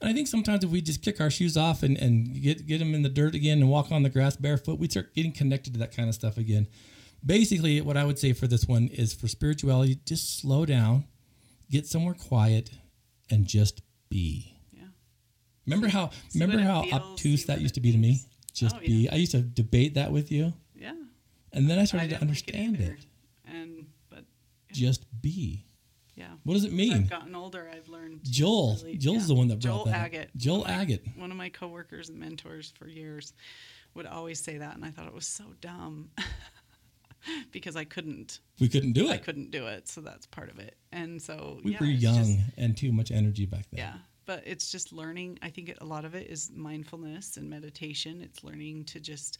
[0.00, 2.78] And I think sometimes if we just kick our shoes off and, and get get
[2.78, 5.74] them in the dirt again and walk on the grass barefoot, we start getting connected
[5.74, 6.68] to that kind of stuff again.
[7.24, 11.04] Basically, what I would say for this one is for spirituality, just slow down,
[11.68, 12.70] get somewhere quiet,
[13.28, 14.57] and just be.
[15.68, 15.74] Yeah.
[15.74, 18.20] Remember how see remember how feels, obtuse that used to be to me?
[18.54, 18.92] Just Oh, be.
[19.04, 19.12] yeah.
[19.12, 20.94] I used to debate that with you, Yeah.
[21.52, 22.92] and then I I started to didn't like understand either.
[22.94, 23.06] it.
[23.46, 24.24] And but
[24.72, 25.64] Just be.
[26.16, 26.32] yeah.
[26.44, 26.92] What does it As mean?
[26.94, 28.20] I've gotten older, I've learned.
[28.24, 28.76] Joel.
[28.76, 29.26] really- Joel's yeah.
[29.28, 29.94] the one that brought Joel that.
[29.94, 30.00] up.
[30.06, 30.30] Agate.
[30.36, 31.16] Joel one of my- Agate.
[31.16, 33.32] One of my coworkers and mentors for years
[33.94, 36.10] would always say that, and I thought it was so dumb
[37.52, 38.40] because I couldn't.
[38.60, 39.12] We couldn't do it.
[39.12, 40.76] I couldn't do it, so that's part of it.
[40.92, 43.78] And so We yeah, were young just- and too much energy back then.
[43.78, 43.98] yeah,
[44.28, 45.38] but it's just learning.
[45.40, 48.20] I think a lot of it is mindfulness and meditation.
[48.20, 49.38] It's learning to just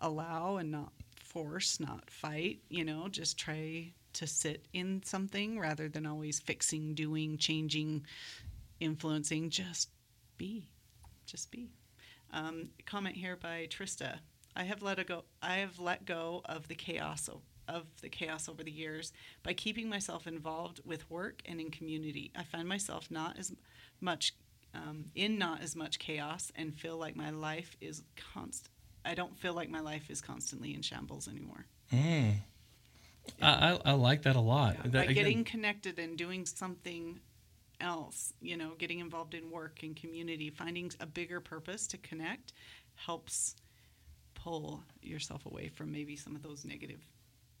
[0.00, 2.58] allow and not force, not fight.
[2.68, 8.06] You know, just try to sit in something rather than always fixing, doing, changing,
[8.80, 9.50] influencing.
[9.50, 9.90] Just
[10.36, 10.66] be,
[11.26, 11.70] just be.
[12.32, 14.18] Um, comment here by Trista.
[14.56, 15.22] I have let go.
[15.42, 17.30] I have let go of the chaos
[17.68, 19.12] of the chaos over the years
[19.44, 22.32] by keeping myself involved with work and in community.
[22.36, 23.52] I find myself not as
[24.00, 24.34] much
[24.74, 28.02] um, in not as much chaos and feel like my life is
[28.32, 28.70] constant.
[29.04, 31.66] I don't feel like my life is constantly in shambles anymore.
[31.92, 32.36] Mm.
[33.40, 34.76] I, I, I like that a lot.
[34.84, 37.20] That, by again, getting connected and doing something
[37.80, 42.52] else, you know, getting involved in work and community, finding a bigger purpose to connect
[42.94, 43.56] helps
[44.34, 47.00] pull yourself away from maybe some of those negative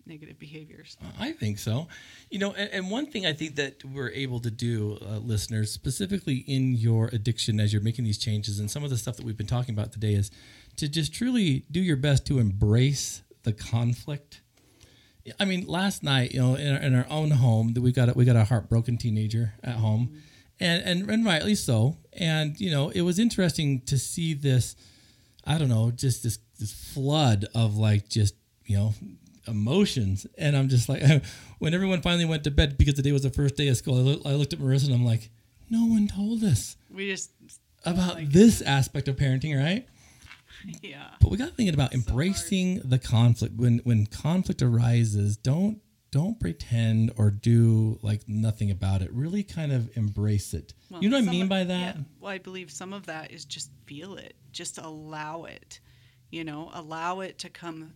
[0.06, 0.96] negative behaviors.
[1.18, 1.88] I think so.
[2.30, 5.72] You know, and, and one thing I think that we're able to do, uh, listeners,
[5.72, 9.24] specifically in your addiction as you're making these changes, and some of the stuff that
[9.24, 10.30] we've been talking about today, is
[10.76, 14.40] to just truly do your best to embrace the conflict.
[15.40, 18.10] I mean, last night, you know, in our, in our own home, that we got
[18.10, 20.20] a, we got a heartbroken teenager at home,
[20.60, 21.96] and, and and rightly so.
[22.12, 24.76] And you know, it was interesting to see this.
[25.46, 28.34] I don't know, just this this flood of like just
[28.66, 28.94] you know
[29.46, 31.02] emotions, and I'm just like,
[31.58, 33.96] when everyone finally went to bed because the day was the first day of school,
[33.96, 35.30] I, look, I looked at Marissa and I'm like,
[35.70, 37.30] no one told us We just
[37.84, 39.86] about like- this aspect of parenting, right?
[40.82, 41.10] yeah.
[41.20, 42.08] But we got to thinking about So hard.
[42.08, 45.36] embracing the conflict when when conflict arises.
[45.36, 45.80] Don't
[46.10, 49.12] don't pretend or do like nothing about it.
[49.12, 50.72] Really kind of embrace it.
[50.90, 51.96] Well, you know what I mean of- by that?
[51.96, 52.02] yeah.
[52.20, 55.80] Well, I believe some of that is just feel it, just allow it.
[56.30, 57.94] You know, allow it to come,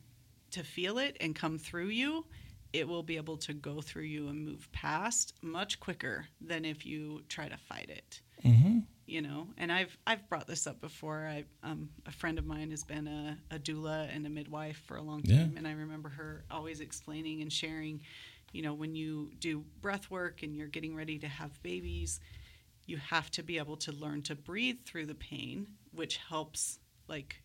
[0.53, 2.25] to feel it and come through you.
[2.73, 6.85] It will be able to go through you and move past much quicker than if
[6.85, 8.21] you try to fight it.
[8.45, 8.81] Mm-hmm.
[9.07, 11.27] You know, and I've I've brought this up before.
[11.27, 14.99] I um, a friend of mine has been a, a doula and a midwife for
[14.99, 15.39] a long Yeah.
[15.39, 18.03] time, and I remember her always explaining and sharing.
[18.53, 22.21] You know, when you do breath work and you're getting ready to have babies,
[22.85, 26.79] you have to be able to learn to breathe through the pain, which helps
[27.09, 27.43] like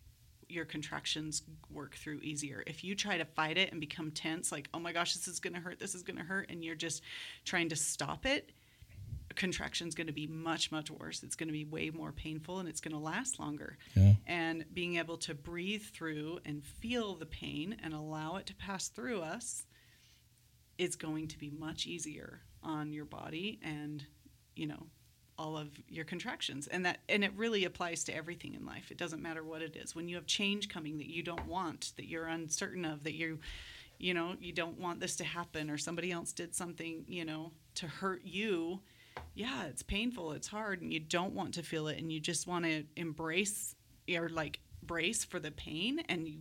[0.48, 2.62] your contractions work through easier.
[2.66, 5.40] If you try to fight it and become tense, like, oh my gosh, this is
[5.40, 7.02] going to hurt, this is going to hurt, and you're just
[7.44, 8.52] trying to stop it,
[9.34, 11.22] contraction's going to be much, much worse.
[11.22, 13.76] It's going to be way more painful and it's going to last longer.
[13.94, 14.14] Yeah.
[14.26, 18.88] And being able to breathe through and feel the pain and allow it to pass
[18.88, 19.64] through us
[20.78, 24.04] is going to be much easier on your body and,
[24.56, 24.86] you know,
[25.38, 26.66] all of your contractions.
[26.66, 28.90] And that and it really applies to everything in life.
[28.90, 29.94] It doesn't matter what it is.
[29.94, 33.38] When you have change coming that you don't want that you're uncertain of that you
[33.98, 37.52] you know you don't want this to happen or somebody else did something you know
[37.74, 38.80] to hurt you
[39.34, 42.46] yeah it's painful it's hard and you don't want to feel it and you just
[42.46, 43.74] want to embrace
[44.14, 46.38] or like brace for the pain and you,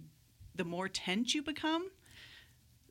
[0.56, 1.90] the more tense you become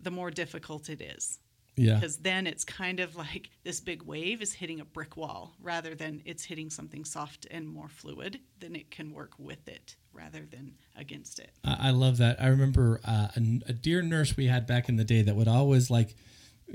[0.00, 1.38] the more difficult it is
[1.76, 1.94] Yeah.
[1.94, 5.94] because then it's kind of like this big wave is hitting a brick wall rather
[5.94, 10.44] than it's hitting something soft and more fluid then it can work with it rather
[10.50, 12.40] than against it I I love that.
[12.42, 15.48] I remember uh, a, a dear nurse we had back in the day that would
[15.48, 16.14] always like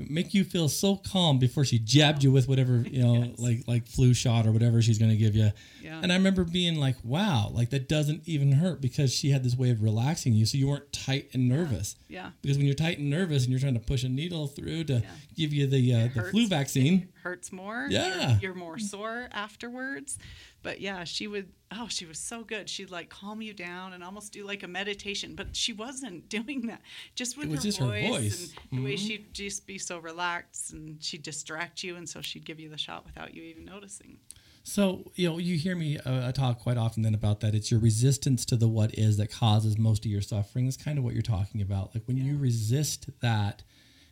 [0.09, 3.39] make you feel so calm before she jabbed you with whatever you know, Yes.
[3.39, 5.51] like like flu shot or whatever she's going to give you.
[5.81, 5.99] Yeah.
[6.03, 9.55] And I remember being like, "Wow, like that doesn't even hurt because she had this
[9.57, 12.99] way of relaxing you, so you weren't tight and nervous." yeah Because when you're tight
[12.99, 15.01] and nervous and you're trying to push a needle through to
[15.35, 18.31] give you the uh, the flu vaccine, hurts more Yeah.
[18.31, 20.17] you're, you're more sore afterwards
[20.63, 24.03] but yeah she would oh she was so good she'd like calm you down and
[24.03, 26.81] almost do like a meditation but she wasn't doing that
[27.15, 28.53] just with her, just her voice voice.
[28.71, 29.07] and the way Mhm.
[29.07, 32.77] she'd just be so relaxed and she'd distract you and so she'd give you the
[32.77, 34.17] shot without you even noticing
[34.63, 37.55] So, you know, you hear me uh, talk quite often then about that.
[37.55, 40.65] It's your resistance to the what is that causes most of your suffering.
[40.65, 41.85] That's kind of what you're talking about.
[41.95, 43.63] Like when you resist that,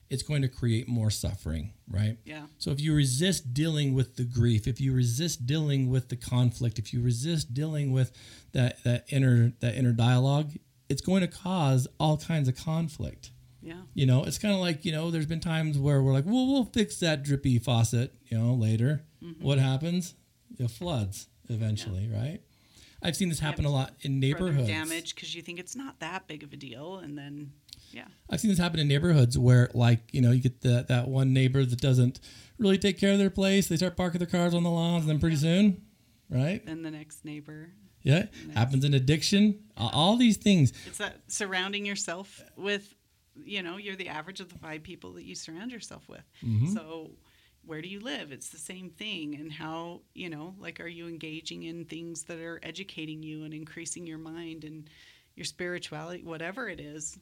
[0.09, 2.17] it's going to create more suffering, right?
[2.25, 6.15] yeah So if you resist dealing with the grief, if you resist dealing with the
[6.15, 8.11] conflict, if you resist dealing with
[8.53, 10.51] that that inner that inner dialogue,
[10.89, 13.31] it's going to cause all kinds of conflict.
[13.61, 16.25] yeah You know, it's kind of like, you know, there's been times where we're like,
[16.25, 19.03] well, we'll fix that drippy faucet, you know, later.
[19.23, 19.43] Mm-hmm.
[19.43, 20.13] What happens?
[20.59, 22.41] It floods eventually, right?
[23.01, 24.67] I've seen this happen a lot in neighborhoods.
[24.67, 27.51] damage because you think it's not that big of a deal and then
[27.95, 31.07] yeah I've seen this happen in neighborhoods where, like, you know, you get the, that
[31.07, 32.19] one neighbor that doesn't
[32.57, 33.67] really take care of their place.
[33.67, 35.83] They start parking their cars on the lawns, and then pretty soon,
[36.29, 36.65] right?
[36.65, 37.69] then the next neighbor
[38.01, 38.25] Yeah,
[38.55, 39.59] happens in addiction.
[39.77, 40.73] A- All these things.
[40.87, 42.95] It's that surrounding yourself with,
[43.35, 46.23] you know, you're the average of the five people that you surround yourself with.
[46.43, 46.73] Mm-hmm.
[46.73, 47.11] So,
[47.63, 48.31] where do you live?
[48.31, 49.35] It's the same thing.
[49.35, 53.53] And how, you know, like, are you engaging in things that are educating you and
[53.53, 54.89] increasing your mind and
[55.35, 57.19] your spirituality, whatever it is,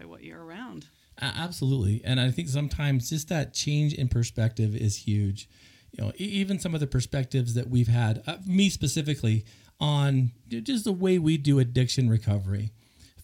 [0.00, 0.86] by what you're around?
[1.18, 5.48] A- Absolutely, and I think sometimes just that change in perspective is huge.
[5.92, 9.44] You know, e- even some of the perspectives that we've had, uh, me specifically,
[9.78, 12.70] on just the way we do addiction recovery,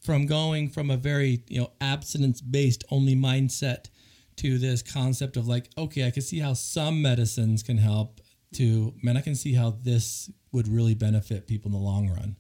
[0.01, 3.87] from going from a very you know abstinence based only mindset
[4.37, 8.21] to this concept of like, okay, I can see how some medicines can help.
[8.55, 12.37] To man, I can see how this would really benefit people in the long run.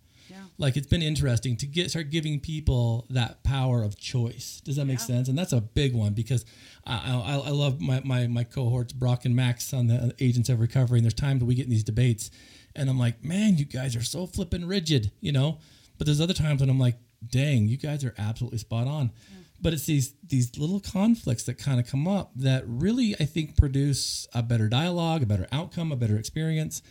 [0.58, 4.60] Like it's been interesting to get start giving people that power of choice.
[4.64, 5.28] Does that make sense?
[5.28, 6.44] And that's a big one because
[6.86, 10.60] I, I, I love my, my my cohorts Brock and Max on the Agents of
[10.60, 10.98] Recovery.
[10.98, 12.30] And there's times we get in these debates,
[12.74, 15.58] and I'm like, man, you guys are so flippin' rigid, you know.
[15.98, 16.96] But there's other times when I'm like,
[17.26, 19.12] dang, you guys are absolutely spot on.
[19.60, 23.56] But it's these these little conflicts that kind of come up that really I think
[23.56, 26.82] produce a better dialogue, a better outcome, a better experience.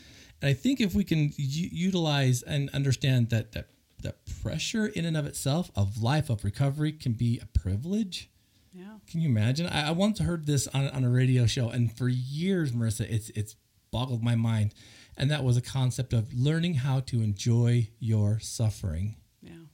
[0.46, 3.66] And I think if we can u- utilize and understand that that
[4.04, 8.30] that pressure in and of itself of life of recovery can be a privilege.
[8.72, 8.98] Yeah.
[9.10, 9.66] Can you imagine?
[9.66, 13.30] I, I once heard this on, on a radio show, and for years, Marissa, it's
[13.30, 13.56] it's
[13.90, 14.76] boggled my mind.
[15.18, 19.16] And that was a concept of learning how to enjoy your suffering.
[19.42, 19.66] Yeah.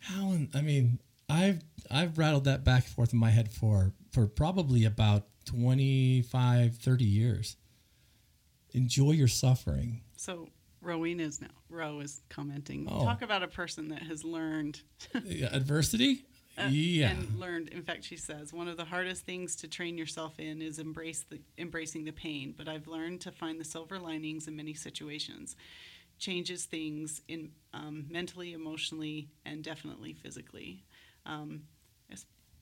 [0.00, 0.34] How?
[0.54, 0.98] I mean,
[1.28, 6.76] I've I've rattled that back and forth in my head for for probably about 25,
[6.76, 7.56] 30 years.
[8.72, 10.00] Enjoy your suffering.
[10.16, 10.48] So,
[10.82, 12.86] Rowena is now, Row is commenting.
[12.90, 13.04] Oh.
[13.04, 14.80] Talk about a person that has learned
[15.14, 16.24] Adversity?
[16.58, 17.10] uh, Yeah.
[17.10, 17.68] and learned.
[17.68, 21.24] In fact, she says one of the hardest things to train yourself in is embrace
[21.28, 22.54] the embracing the pain.
[22.56, 25.56] But I've learned to find the silver linings in many situations.
[26.18, 30.84] Changes things in um, mentally, emotionally, and definitely physically.
[31.26, 31.62] Um,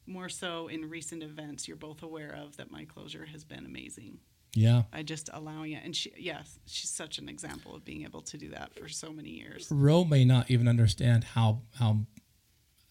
[0.07, 4.19] more so in recent events, you're both aware of that my closure has been amazing.
[4.55, 4.83] Yeah.
[4.93, 8.39] I just allowing it, and she, yes, she's such an example of being able to
[8.39, 9.69] do that for so many years.
[9.71, 11.99] Ro may not even understand how how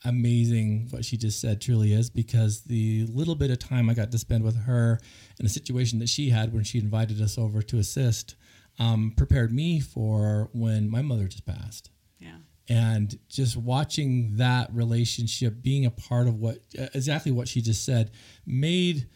[0.05, 4.11] amazing what she just said truly is because the little bit of time I got
[4.11, 4.99] to spend with her
[5.39, 8.35] in a situation that she had when she invited us over to assist
[8.79, 11.89] um, prepared me for when my mother just passed.
[12.19, 12.37] Yeah,
[12.69, 16.59] and just watching that relationship being a part of what
[16.93, 18.11] exactly what she just said
[18.45, 19.07] made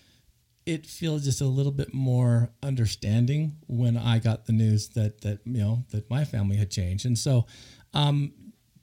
[0.66, 5.39] it feels just a little bit more understanding when I got the news that that
[5.45, 7.05] you know that my family had changed.
[7.05, 7.45] And so
[7.93, 8.34] um,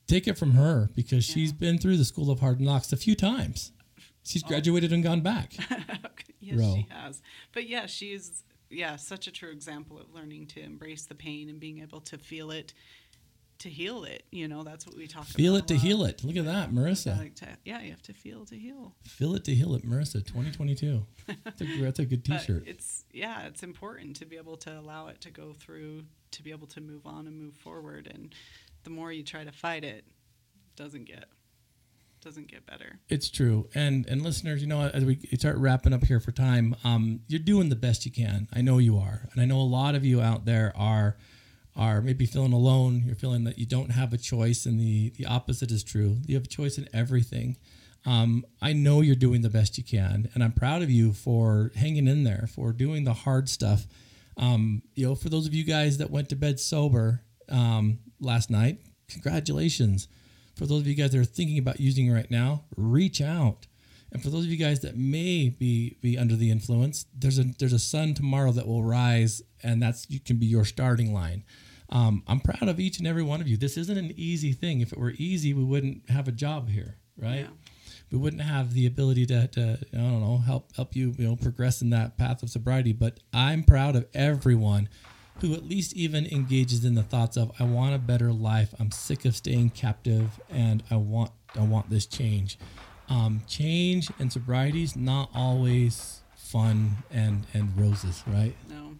[0.06, 3.14] take it from her because she's been through the school of hard knocks a few
[3.14, 3.72] times.
[4.24, 5.54] She's graduated and gone back.
[6.40, 7.22] Yes, she has.
[7.52, 11.58] But yeah, she's yeah such a true example of learning to embrace the pain and
[11.60, 12.74] being able to feel it,
[13.60, 14.22] to heal it.
[14.30, 15.32] You know, that's what we talk about.
[15.32, 17.30] feel it to heal it look at that Marissa
[17.64, 18.94] yeah, you have to feel to heal.
[19.02, 21.04] feel it to heal it Marissa 2022
[21.44, 22.64] that's a, that's a good t shirt.
[22.66, 26.50] it's yeah, it's important to be able to allow it to go through, to be
[26.50, 28.08] able to move on and move forward.
[28.12, 28.34] And
[28.84, 31.24] the more you try to fight it, it doesn't get
[32.20, 32.98] doesn't get better.
[33.08, 36.74] It's true, and and listeners, you know, as we start wrapping up here for time,
[36.84, 38.48] um, you're doing the best you can.
[38.52, 41.16] I know you are, and I know a lot of you out there are
[41.76, 43.02] are maybe feeling alone.
[43.04, 46.18] You're feeling that you don't have a choice, and the the opposite is true.
[46.26, 47.56] You have a choice in everything.
[48.06, 51.72] Um, I know you're doing the best you can, and I'm proud of you for
[51.76, 53.86] hanging in there, for doing the hard stuff.
[54.36, 58.50] Um, you know, for those of you guys that went to bed sober um, last
[58.50, 60.08] night, congratulations.
[60.54, 63.66] For those of you guys that are thinking about using it right now, reach out.
[64.12, 67.44] And for those of you guys that may be be under the influence, there's a
[67.58, 71.44] there's a sun tomorrow that will rise, and that's you can be your starting line.
[71.90, 73.56] Um, I'm proud of each and every one of you.
[73.56, 74.80] This isn't an easy thing.
[74.80, 77.40] If it were easy, we wouldn't have a job here, right?
[77.40, 77.70] Yeah.
[78.10, 81.36] We wouldn't have the ability to, to I don't know help help you you know
[81.36, 82.92] progress in that path of sobriety.
[82.92, 84.88] But I'm proud of everyone
[85.40, 88.74] who at least even engages in the thoughts of I want a better life.
[88.80, 92.58] I'm sick of staying captive, and I want I want this change.
[93.10, 98.54] Um, change and sobriety is not always fun and and roses, right?
[98.68, 98.96] No.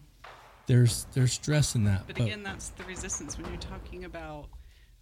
[0.67, 2.07] There's there's stress in that.
[2.07, 4.45] But again, that's the resistance when you're talking about,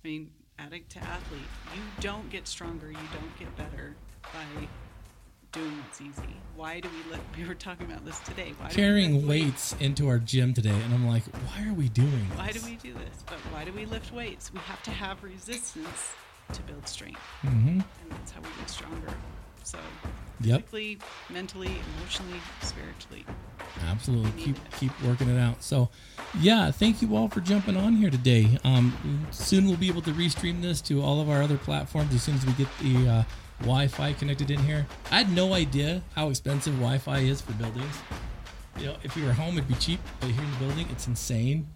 [0.04, 1.42] I mean, addict to athlete.
[1.76, 4.68] You don't get stronger, you don't get better by
[5.52, 6.36] doing what's easy.
[6.56, 7.24] Why do we lift?
[7.38, 8.54] We were talking about this today.
[8.58, 11.74] Why do we carrying lift weights into our gym today, and I'm like, why are
[11.74, 12.38] we doing this?
[12.38, 13.24] Why do we do this?
[13.26, 14.54] But why do we lift weights?
[14.54, 16.12] We have to have resistance
[16.54, 19.14] to build strength, hmm and that's how we get stronger.
[19.64, 19.78] So,
[20.42, 20.62] Yep.
[20.70, 23.26] physically, mentally, emotionally, spiritually.
[23.90, 24.32] Absolutely.
[24.44, 24.62] Keep it.
[24.80, 25.62] keep working it out.
[25.64, 25.90] So,
[26.40, 28.58] yeah, thank you all for jumping on here today.
[28.64, 32.24] Um, soon we'll be able to restream this to all of our other platforms as
[32.24, 33.24] soon as we get the uh,
[33.62, 34.86] Wi-Fi connected in here.
[35.12, 37.96] I had no idea how expensive Wi-Fi is for buildings.
[38.80, 41.08] You know, if you were home, it'd be cheap, but here in the building, it's
[41.08, 41.68] insane.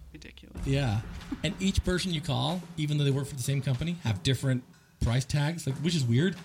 [0.64, 1.00] Yeah,
[1.42, 4.62] and each person you call, even though they work for the same company, have different
[5.02, 6.36] price tags, like which is weird.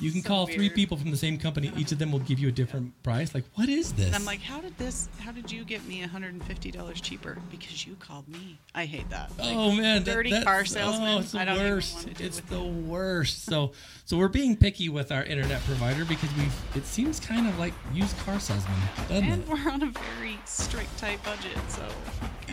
[0.00, 1.72] You can So call three people from the same company.
[1.76, 3.34] Each of them will give you a different price.
[3.34, 4.06] Like, what is this?
[4.06, 5.08] And I'm like, how did this?
[5.20, 7.38] How did you get me $150 cheaper?
[7.50, 8.58] Because you called me.
[8.74, 9.30] I hate that.
[9.38, 11.08] Oh, like, Oh man, dirty that's- car salesman.
[11.16, 11.94] Oh, it's the I don't even worst.
[11.94, 13.44] want to deal It's the worst.
[13.44, 13.72] So,
[14.04, 16.44] so we're being picky with our internet provider because we.
[16.74, 18.76] It seems kind of like used car salesman,
[19.10, 19.48] And it?
[19.48, 21.86] we're on a very strict, tight budget, so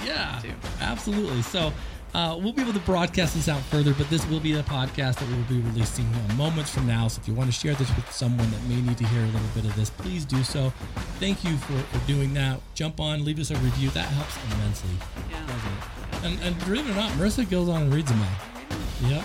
[0.05, 0.41] Yeah,
[0.81, 1.41] absolutely.
[1.41, 1.73] So.
[2.13, 5.15] Uh, we'll be able to broadcast this out further, but this will be a podcast
[5.15, 6.07] that we will be releasing
[6.37, 7.07] moments from now.
[7.07, 9.25] So if you want to share this with someone that may need to hear a
[9.27, 10.71] little bit of this, please do so.
[11.19, 12.59] Thank you for, for doing that.
[12.75, 13.89] Jump on, leave us a review.
[13.91, 14.91] That helps immensely.
[15.31, 16.23] yeah.
[16.23, 19.09] And, and believe it or not, Marissa goes on and reads them all.
[19.09, 19.23] Yep.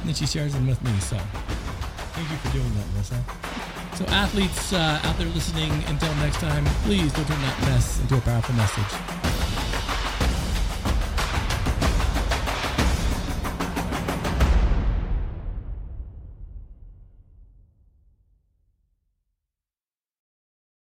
[0.00, 0.98] And then she shares them with me.
[1.00, 3.96] So thank you for doing that, Marissa.
[3.96, 8.18] So athletes uh, out there listening, until next time, please go turn that mess into
[8.18, 9.63] a powerful message.